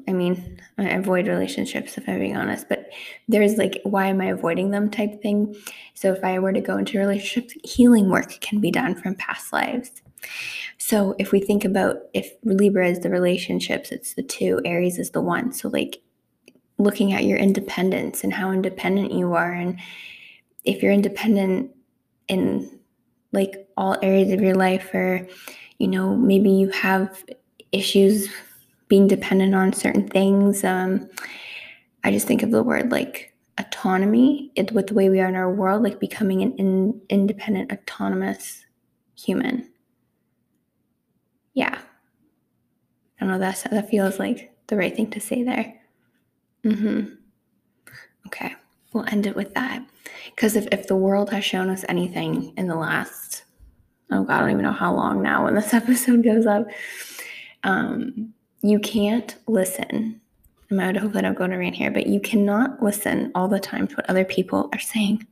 I 0.08 0.12
mean, 0.12 0.60
I 0.78 0.90
avoid 0.90 1.28
relationships 1.28 1.96
if 1.96 2.08
I'm 2.08 2.18
being 2.18 2.36
honest, 2.36 2.68
but 2.68 2.90
there's 3.28 3.56
like, 3.56 3.80
why 3.84 4.06
am 4.06 4.20
I 4.20 4.26
avoiding 4.26 4.70
them 4.70 4.90
type 4.90 5.22
thing. 5.22 5.54
So, 5.94 6.12
if 6.12 6.24
I 6.24 6.38
were 6.38 6.52
to 6.52 6.60
go 6.60 6.76
into 6.76 6.98
relationships, 6.98 7.54
healing 7.64 8.10
work 8.10 8.40
can 8.40 8.60
be 8.60 8.70
done 8.70 8.94
from 8.94 9.14
past 9.14 9.52
lives. 9.52 10.02
So 10.78 11.14
if 11.18 11.32
we 11.32 11.40
think 11.40 11.64
about 11.64 11.98
if 12.12 12.32
Libra 12.44 12.88
is 12.88 13.00
the 13.00 13.10
relationships, 13.10 13.92
it's 13.92 14.14
the 14.14 14.22
two, 14.22 14.60
Aries 14.64 14.98
is 14.98 15.10
the 15.10 15.20
one. 15.20 15.52
So 15.52 15.68
like 15.68 16.00
looking 16.78 17.12
at 17.12 17.24
your 17.24 17.38
independence 17.38 18.24
and 18.24 18.32
how 18.32 18.50
independent 18.50 19.12
you 19.12 19.34
are 19.34 19.52
and 19.52 19.78
if 20.64 20.82
you're 20.82 20.92
independent 20.92 21.70
in 22.28 22.80
like 23.32 23.68
all 23.76 23.96
areas 24.02 24.32
of 24.32 24.40
your 24.40 24.54
life 24.54 24.92
or 24.94 25.26
you 25.78 25.88
know 25.88 26.16
maybe 26.16 26.50
you 26.50 26.70
have 26.70 27.24
issues 27.72 28.28
being 28.92 29.08
dependent 29.08 29.54
on 29.54 29.72
certain 29.72 30.06
things 30.06 30.64
um, 30.64 31.08
i 32.04 32.10
just 32.10 32.26
think 32.26 32.42
of 32.42 32.50
the 32.50 32.62
word 32.62 32.90
like 32.90 33.34
autonomy 33.58 34.50
it, 34.54 34.72
with 34.72 34.86
the 34.88 34.94
way 34.94 35.08
we 35.08 35.20
are 35.20 35.28
in 35.28 35.34
our 35.34 35.52
world 35.52 35.82
like 35.82 35.98
becoming 35.98 36.42
an 36.42 36.52
in, 36.56 37.00
independent 37.08 37.72
autonomous 37.72 38.64
human 39.14 39.66
yeah. 41.54 41.78
I 43.20 43.24
don't 43.24 43.28
know, 43.28 43.38
that's, 43.38 43.62
that 43.62 43.90
feels 43.90 44.18
like 44.18 44.52
the 44.66 44.76
right 44.76 44.94
thing 44.94 45.10
to 45.10 45.20
say 45.20 45.42
there. 45.42 45.80
Mm-hmm. 46.64 47.14
Okay. 48.26 48.54
we'll 48.92 49.04
end 49.08 49.26
it 49.26 49.36
with 49.36 49.54
that. 49.54 49.84
Because 50.34 50.56
if, 50.56 50.66
if 50.72 50.86
the 50.86 50.96
world 50.96 51.30
has 51.30 51.44
shown 51.44 51.68
us 51.68 51.84
anything 51.88 52.54
in 52.56 52.66
the 52.66 52.74
last, 52.76 53.44
oh 54.10 54.24
God, 54.24 54.36
I 54.36 54.40
don't 54.40 54.50
even 54.50 54.62
know 54.62 54.72
how 54.72 54.94
long 54.94 55.22
now 55.22 55.44
when 55.44 55.54
this 55.54 55.74
episode 55.74 56.24
goes 56.24 56.46
up, 56.46 56.66
um, 57.64 58.32
you 58.62 58.78
can't 58.78 59.36
listen. 59.46 60.20
I'm 60.70 60.80
out, 60.80 60.96
of 60.96 61.02
hope 61.02 61.12
that 61.12 61.24
I 61.24 61.28
don't 61.28 61.38
go 61.38 61.46
to 61.46 61.56
rant 61.56 61.74
here, 61.74 61.90
but 61.90 62.06
you 62.06 62.20
cannot 62.20 62.82
listen 62.82 63.30
all 63.34 63.48
the 63.48 63.60
time 63.60 63.86
to 63.88 63.94
what 63.96 64.08
other 64.08 64.24
people 64.24 64.70
are 64.72 64.78
saying. 64.78 65.26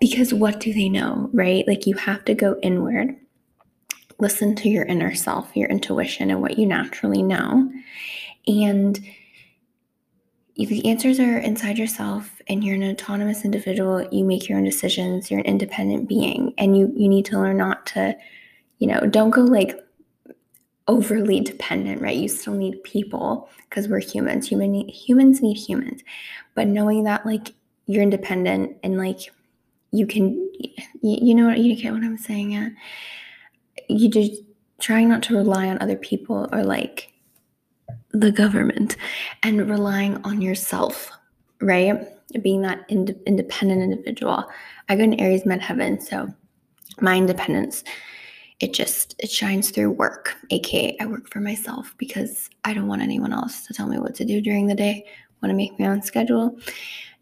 Because 0.00 0.32
what 0.32 0.60
do 0.60 0.72
they 0.72 0.88
know, 0.88 1.28
right? 1.32 1.66
Like 1.68 1.86
you 1.86 1.94
have 1.96 2.24
to 2.24 2.34
go 2.34 2.56
inward, 2.62 3.16
listen 4.18 4.54
to 4.56 4.68
your 4.68 4.86
inner 4.86 5.14
self, 5.14 5.54
your 5.54 5.68
intuition, 5.68 6.30
and 6.30 6.40
what 6.40 6.58
you 6.58 6.64
naturally 6.66 7.22
know. 7.22 7.70
And 8.46 8.98
the 10.56 10.86
answers 10.86 11.18
are 11.18 11.38
inside 11.38 11.78
yourself 11.78 12.40
and 12.48 12.62
you're 12.62 12.74
an 12.74 12.82
autonomous 12.82 13.44
individual 13.44 14.06
you 14.12 14.24
make 14.24 14.48
your 14.48 14.58
own 14.58 14.64
decisions 14.64 15.30
you're 15.30 15.40
an 15.40 15.46
independent 15.46 16.08
being 16.08 16.52
and 16.58 16.76
you 16.76 16.92
you 16.94 17.08
need 17.08 17.24
to 17.24 17.38
learn 17.38 17.56
not 17.56 17.86
to 17.86 18.14
you 18.78 18.86
know 18.86 19.00
don't 19.06 19.30
go 19.30 19.42
like 19.42 19.78
overly 20.88 21.40
dependent 21.40 22.00
right 22.00 22.16
you 22.16 22.28
still 22.28 22.54
need 22.54 22.82
people 22.82 23.48
because 23.68 23.88
we're 23.88 24.00
humans 24.00 24.48
human 24.48 24.74
humans 24.88 25.40
need 25.40 25.56
humans 25.56 26.02
but 26.54 26.66
knowing 26.66 27.04
that 27.04 27.24
like 27.24 27.52
you're 27.86 28.02
independent 28.02 28.76
and 28.82 28.98
like 28.98 29.20
you 29.92 30.06
can 30.06 30.30
you, 30.58 30.70
you 31.02 31.34
know 31.34 31.46
what 31.46 31.58
you 31.58 31.76
get 31.76 31.92
what 31.92 32.02
i'm 32.02 32.18
saying 32.18 32.52
yeah 32.52 32.68
you 33.88 34.08
just 34.08 34.42
trying 34.80 35.08
not 35.08 35.22
to 35.22 35.36
rely 35.36 35.68
on 35.68 35.78
other 35.80 35.96
people 35.96 36.48
or 36.52 36.64
like 36.64 37.12
the 38.12 38.32
government 38.32 38.96
and 39.42 39.68
relying 39.70 40.16
on 40.24 40.40
yourself, 40.42 41.10
right? 41.60 42.08
Being 42.42 42.62
that 42.62 42.84
ind- 42.88 43.18
independent 43.26 43.82
individual. 43.82 44.44
I 44.88 44.96
go 44.96 45.04
in 45.04 45.20
Aries 45.20 45.44
midheaven, 45.44 46.02
so 46.02 46.32
my 47.00 47.16
independence 47.16 47.84
it 48.60 48.72
just 48.72 49.14
it 49.18 49.30
shines 49.30 49.70
through 49.70 49.90
work 49.90 50.36
aka 50.50 50.96
i 51.00 51.06
work 51.06 51.28
for 51.30 51.40
myself 51.40 51.94
because 51.98 52.50
i 52.64 52.72
don't 52.72 52.88
want 52.88 53.02
anyone 53.02 53.32
else 53.32 53.66
to 53.66 53.74
tell 53.74 53.86
me 53.86 53.98
what 53.98 54.14
to 54.14 54.24
do 54.24 54.40
during 54.40 54.66
the 54.66 54.74
day 54.74 55.04
want 55.42 55.50
to 55.50 55.56
make 55.56 55.78
my 55.80 55.86
own 55.86 56.02
schedule. 56.02 56.58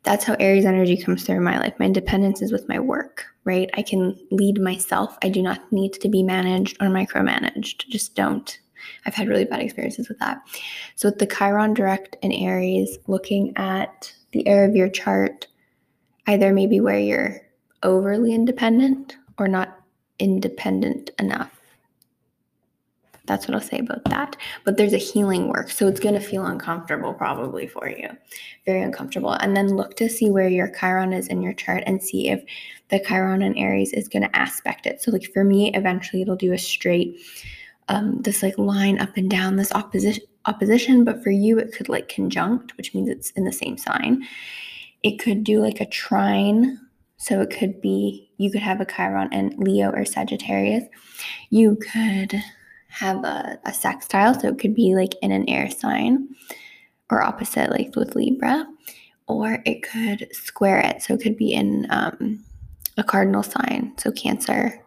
That's 0.02 0.24
how 0.24 0.34
aries 0.40 0.64
energy 0.64 0.96
comes 0.96 1.22
through 1.22 1.36
in 1.36 1.44
my 1.44 1.56
life. 1.56 1.74
My 1.78 1.86
independence 1.86 2.42
is 2.42 2.50
with 2.50 2.68
my 2.68 2.80
work 2.80 3.26
right? 3.48 3.70
I 3.72 3.82
can 3.82 4.14
lead 4.30 4.60
myself. 4.60 5.16
I 5.22 5.30
do 5.30 5.40
not 5.40 5.72
need 5.72 5.94
to 5.94 6.08
be 6.10 6.22
managed 6.22 6.76
or 6.82 6.88
micromanaged. 6.88 7.88
Just 7.88 8.14
don't. 8.14 8.58
I've 9.06 9.14
had 9.14 9.26
really 9.26 9.46
bad 9.46 9.60
experiences 9.60 10.06
with 10.06 10.18
that. 10.18 10.42
So, 10.96 11.08
with 11.08 11.18
the 11.18 11.26
Chiron 11.26 11.72
direct 11.72 12.18
in 12.20 12.30
Aries, 12.30 12.98
looking 13.06 13.54
at 13.56 14.12
the 14.32 14.46
area 14.46 14.68
of 14.68 14.76
your 14.76 14.90
chart, 14.90 15.46
either 16.26 16.52
maybe 16.52 16.78
where 16.80 16.98
you're 16.98 17.40
overly 17.82 18.34
independent 18.34 19.16
or 19.38 19.48
not 19.48 19.77
independent 20.18 21.10
enough. 21.18 21.52
That's 23.26 23.46
what 23.46 23.54
I'll 23.54 23.60
say 23.60 23.78
about 23.78 24.04
that. 24.06 24.36
But 24.64 24.78
there's 24.78 24.94
a 24.94 24.98
healing 24.98 25.48
work. 25.48 25.70
So 25.70 25.86
it's 25.86 26.00
going 26.00 26.14
to 26.14 26.20
feel 26.20 26.46
uncomfortable 26.46 27.12
probably 27.12 27.66
for 27.66 27.88
you. 27.88 28.08
Very 28.64 28.82
uncomfortable. 28.82 29.32
And 29.32 29.54
then 29.54 29.76
look 29.76 29.96
to 29.96 30.08
see 30.08 30.30
where 30.30 30.48
your 30.48 30.70
Chiron 30.70 31.12
is 31.12 31.28
in 31.28 31.42
your 31.42 31.52
chart 31.52 31.82
and 31.86 32.02
see 32.02 32.30
if 32.30 32.42
the 32.88 32.98
Chiron 32.98 33.42
in 33.42 33.56
Aries 33.58 33.92
is 33.92 34.08
going 34.08 34.22
to 34.22 34.34
aspect 34.34 34.86
it. 34.86 35.02
So, 35.02 35.10
like 35.10 35.30
for 35.32 35.44
me, 35.44 35.70
eventually 35.74 36.22
it'll 36.22 36.36
do 36.36 36.54
a 36.54 36.58
straight 36.58 37.20
um, 37.88 38.20
this 38.20 38.42
like 38.42 38.56
line 38.58 38.98
up 38.98 39.16
and 39.16 39.30
down 39.30 39.56
this 39.56 39.72
opposition 39.72 40.24
opposition 40.44 41.04
but 41.04 41.22
for 41.22 41.30
you 41.30 41.58
it 41.58 41.72
could 41.72 41.88
like 41.88 42.08
conjunct 42.08 42.74
which 42.76 42.94
means 42.94 43.08
it's 43.08 43.30
in 43.32 43.44
the 43.44 43.52
same 43.52 43.76
sign 43.76 44.22
it 45.02 45.18
could 45.18 45.44
do 45.44 45.60
like 45.60 45.80
a 45.80 45.86
trine 45.86 46.78
so 47.18 47.40
it 47.40 47.50
could 47.50 47.80
be 47.80 48.30
you 48.38 48.50
could 48.50 48.62
have 48.62 48.80
a 48.80 48.86
chiron 48.86 49.28
and 49.32 49.54
leo 49.58 49.90
or 49.90 50.04
sagittarius 50.04 50.84
you 51.50 51.76
could 51.76 52.40
have 52.88 53.22
a, 53.24 53.58
a 53.64 53.72
sextile 53.72 54.38
so 54.38 54.48
it 54.48 54.58
could 54.58 54.74
be 54.74 54.94
like 54.94 55.14
in 55.20 55.30
an 55.30 55.48
air 55.48 55.70
sign 55.70 56.28
or 57.10 57.22
opposite 57.22 57.70
like 57.70 57.94
with 57.94 58.16
libra 58.16 58.66
or 59.26 59.62
it 59.66 59.82
could 59.82 60.26
square 60.32 60.78
it 60.78 61.02
so 61.02 61.14
it 61.14 61.20
could 61.20 61.36
be 61.36 61.52
in 61.52 61.86
um, 61.90 62.42
a 62.96 63.04
cardinal 63.04 63.42
sign 63.42 63.92
so 63.98 64.10
cancer 64.10 64.82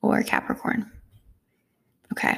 or 0.00 0.22
capricorn 0.22 0.90
Okay. 2.14 2.36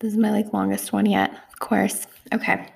This 0.00 0.12
is 0.12 0.18
my 0.18 0.32
like 0.32 0.52
longest 0.52 0.92
one 0.92 1.06
yet, 1.06 1.30
of 1.30 1.60
course. 1.60 2.08
Okay. 2.34 2.66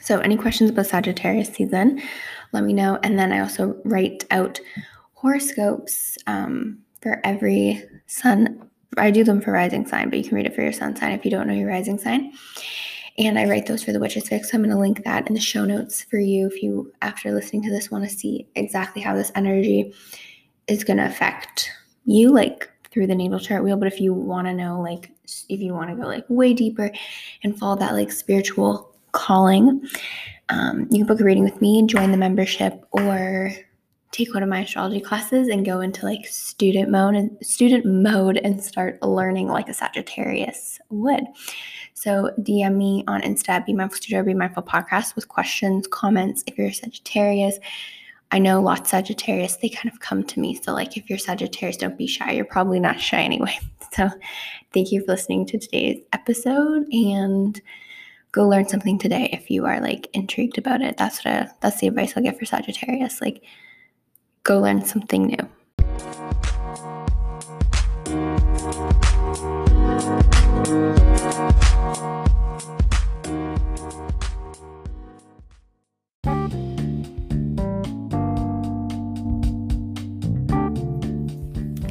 So 0.00 0.18
any 0.18 0.36
questions 0.36 0.70
about 0.70 0.86
Sagittarius 0.86 1.50
season, 1.50 2.02
let 2.56 2.64
me 2.64 2.72
know. 2.72 2.98
And 3.02 3.18
then 3.18 3.32
I 3.32 3.40
also 3.40 3.80
write 3.84 4.24
out 4.30 4.58
horoscopes 5.14 6.18
um, 6.26 6.78
for 7.00 7.20
every 7.24 7.82
sun. 8.06 8.68
I 8.96 9.10
do 9.10 9.24
them 9.24 9.40
for 9.40 9.52
rising 9.52 9.86
sign, 9.86 10.10
but 10.10 10.18
you 10.18 10.24
can 10.24 10.36
read 10.36 10.46
it 10.46 10.54
for 10.54 10.62
your 10.62 10.72
sun 10.72 10.96
sign 10.96 11.12
if 11.12 11.24
you 11.24 11.30
don't 11.30 11.46
know 11.46 11.54
your 11.54 11.68
rising 11.68 11.98
sign. 11.98 12.32
And 13.18 13.38
I 13.38 13.46
write 13.46 13.66
those 13.66 13.82
for 13.82 13.92
the 13.92 14.00
Witches 14.00 14.28
Fix. 14.28 14.50
So 14.50 14.56
I'm 14.56 14.62
going 14.62 14.74
to 14.74 14.80
link 14.80 15.04
that 15.04 15.26
in 15.26 15.34
the 15.34 15.40
show 15.40 15.64
notes 15.64 16.02
for 16.02 16.18
you 16.18 16.46
if 16.46 16.62
you, 16.62 16.92
after 17.00 17.32
listening 17.32 17.62
to 17.62 17.70
this, 17.70 17.90
want 17.90 18.04
to 18.04 18.10
see 18.10 18.46
exactly 18.54 19.00
how 19.00 19.14
this 19.14 19.32
energy 19.34 19.94
is 20.66 20.84
going 20.84 20.98
to 20.98 21.06
affect 21.06 21.70
you, 22.04 22.30
like 22.30 22.70
through 22.90 23.06
the 23.06 23.14
natal 23.14 23.40
chart 23.40 23.64
wheel. 23.64 23.76
But 23.76 23.88
if 23.88 24.00
you 24.00 24.12
want 24.12 24.46
to 24.48 24.54
know, 24.54 24.80
like, 24.80 25.10
if 25.48 25.60
you 25.60 25.72
want 25.72 25.90
to 25.90 25.96
go 25.96 26.02
like 26.02 26.24
way 26.28 26.52
deeper 26.52 26.90
and 27.42 27.58
follow 27.58 27.76
that 27.76 27.94
like 27.94 28.12
spiritual 28.12 28.94
calling, 29.12 29.82
um, 30.48 30.86
you 30.90 30.98
can 30.98 31.06
book 31.06 31.20
a 31.20 31.24
reading 31.24 31.44
with 31.44 31.60
me 31.60 31.78
and 31.78 31.88
join 31.88 32.10
the 32.10 32.16
membership 32.16 32.84
or 32.92 33.52
take 34.12 34.32
one 34.32 34.42
of 34.42 34.48
my 34.48 34.60
astrology 34.60 35.00
classes 35.00 35.48
and 35.48 35.66
go 35.66 35.80
into 35.80 36.06
like 36.06 36.26
student 36.26 36.90
mode 36.90 37.14
and 37.14 37.36
student 37.42 37.84
mode 37.84 38.38
and 38.38 38.62
start 38.62 39.02
learning 39.02 39.48
like 39.48 39.68
a 39.68 39.74
Sagittarius 39.74 40.80
would. 40.90 41.24
So 41.94 42.30
DM 42.40 42.76
me 42.76 43.04
on 43.08 43.22
Insta, 43.22 43.64
Be 43.66 43.72
Mindful 43.72 43.96
Studio, 43.96 44.22
Be 44.22 44.34
Mindful 44.34 44.62
Podcast 44.62 45.16
with 45.16 45.28
questions, 45.28 45.86
comments. 45.88 46.44
If 46.46 46.56
you're 46.56 46.68
a 46.68 46.72
Sagittarius, 46.72 47.58
I 48.32 48.38
know 48.38 48.60
lots 48.60 48.82
of 48.82 48.86
Sagittarius, 48.88 49.56
they 49.56 49.68
kind 49.68 49.92
of 49.92 50.00
come 50.00 50.24
to 50.24 50.40
me. 50.40 50.54
So, 50.54 50.72
like, 50.72 50.96
if 50.96 51.08
you're 51.08 51.18
Sagittarius, 51.18 51.76
don't 51.76 51.96
be 51.96 52.06
shy. 52.06 52.32
You're 52.32 52.44
probably 52.44 52.80
not 52.80 53.00
shy 53.00 53.20
anyway. 53.20 53.58
So, 53.92 54.10
thank 54.74 54.90
you 54.90 55.00
for 55.04 55.12
listening 55.12 55.46
to 55.46 55.58
today's 55.58 56.02
episode 56.12 56.86
and 56.92 57.58
go 58.36 58.46
learn 58.46 58.68
something 58.68 58.98
today 58.98 59.30
if 59.32 59.50
you 59.50 59.64
are 59.64 59.80
like 59.80 60.08
intrigued 60.12 60.58
about 60.58 60.82
it. 60.82 60.98
That's 60.98 61.24
what 61.24 61.32
I, 61.32 61.48
that's 61.62 61.80
the 61.80 61.86
advice 61.86 62.12
I'll 62.14 62.22
give 62.22 62.38
for 62.38 62.44
Sagittarius. 62.44 63.22
Like, 63.22 63.42
go 64.42 64.60
learn 64.60 64.84
something 64.84 65.26
new. 65.26 65.48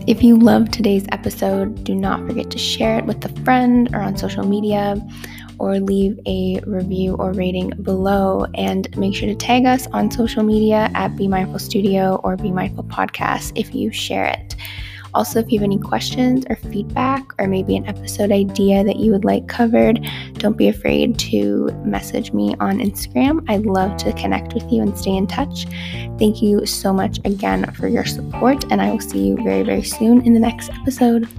If 0.08 0.22
you 0.22 0.38
loved 0.38 0.72
today's 0.72 1.08
episode, 1.12 1.84
do 1.84 1.96
not 1.96 2.28
forget 2.28 2.52
to 2.52 2.60
share 2.60 3.00
it 3.00 3.06
with 3.08 3.26
a 3.26 3.30
friend 3.44 3.90
or 3.92 4.02
on 4.02 4.16
social 4.16 4.46
media 4.46 5.04
or 5.60 5.80
leave 5.80 6.20
a 6.26 6.60
review 6.66 7.16
or 7.16 7.32
rating 7.34 7.70
below. 7.82 8.46
And 8.56 8.96
make 8.98 9.16
sure 9.16 9.28
to 9.28 9.36
tag 9.36 9.66
us 9.66 9.88
on 9.88 10.12
social 10.12 10.44
media 10.44 10.90
at 10.94 11.16
Be 11.16 11.28
Mindful 11.28 11.60
Studio 11.60 12.20
or 12.24 12.36
Be 12.36 12.52
Mindful 12.52 12.84
Podcast 12.86 13.52
if 13.56 13.74
you 13.74 13.92
share 13.92 14.26
it. 14.26 14.56
Also, 15.16 15.40
if 15.40 15.50
you 15.50 15.58
have 15.60 15.64
any 15.64 15.80
questions 15.80 16.46
or 16.50 16.58
feedback, 16.58 17.24
or 17.40 17.48
maybe 17.48 17.78
an 17.78 17.88
episode 17.88 18.34
idea 18.34 18.84
that 18.84 18.98
you 18.98 19.14
would 19.14 19.24
like 19.24 19.48
covered, 19.48 20.06
don't 20.34 20.58
be 20.58 20.68
afraid 20.68 21.18
to 21.18 21.68
message 21.86 22.34
me 22.34 22.54
on 22.60 22.80
Instagram. 22.80 23.42
I'd 23.50 23.66
love 23.66 23.96
to 23.98 24.12
connect 24.12 24.54
with 24.54 24.70
you 24.70 24.82
and 24.82 24.98
stay 24.98 25.16
in 25.16 25.26
touch. 25.26 25.68
Thank 26.20 26.42
you 26.42 26.66
so 26.66 26.92
much 26.92 27.20
again 27.24 27.72
for 27.76 27.88
your 27.88 28.04
support, 28.04 28.66
and 28.70 28.82
I 28.82 28.92
will 28.92 29.00
see 29.00 29.20
you 29.20 29.38
very, 29.38 29.64
very 29.64 29.84
soon 29.84 30.20
in 30.26 30.34
the 30.34 30.40
next 30.42 30.70
episode. 30.70 31.30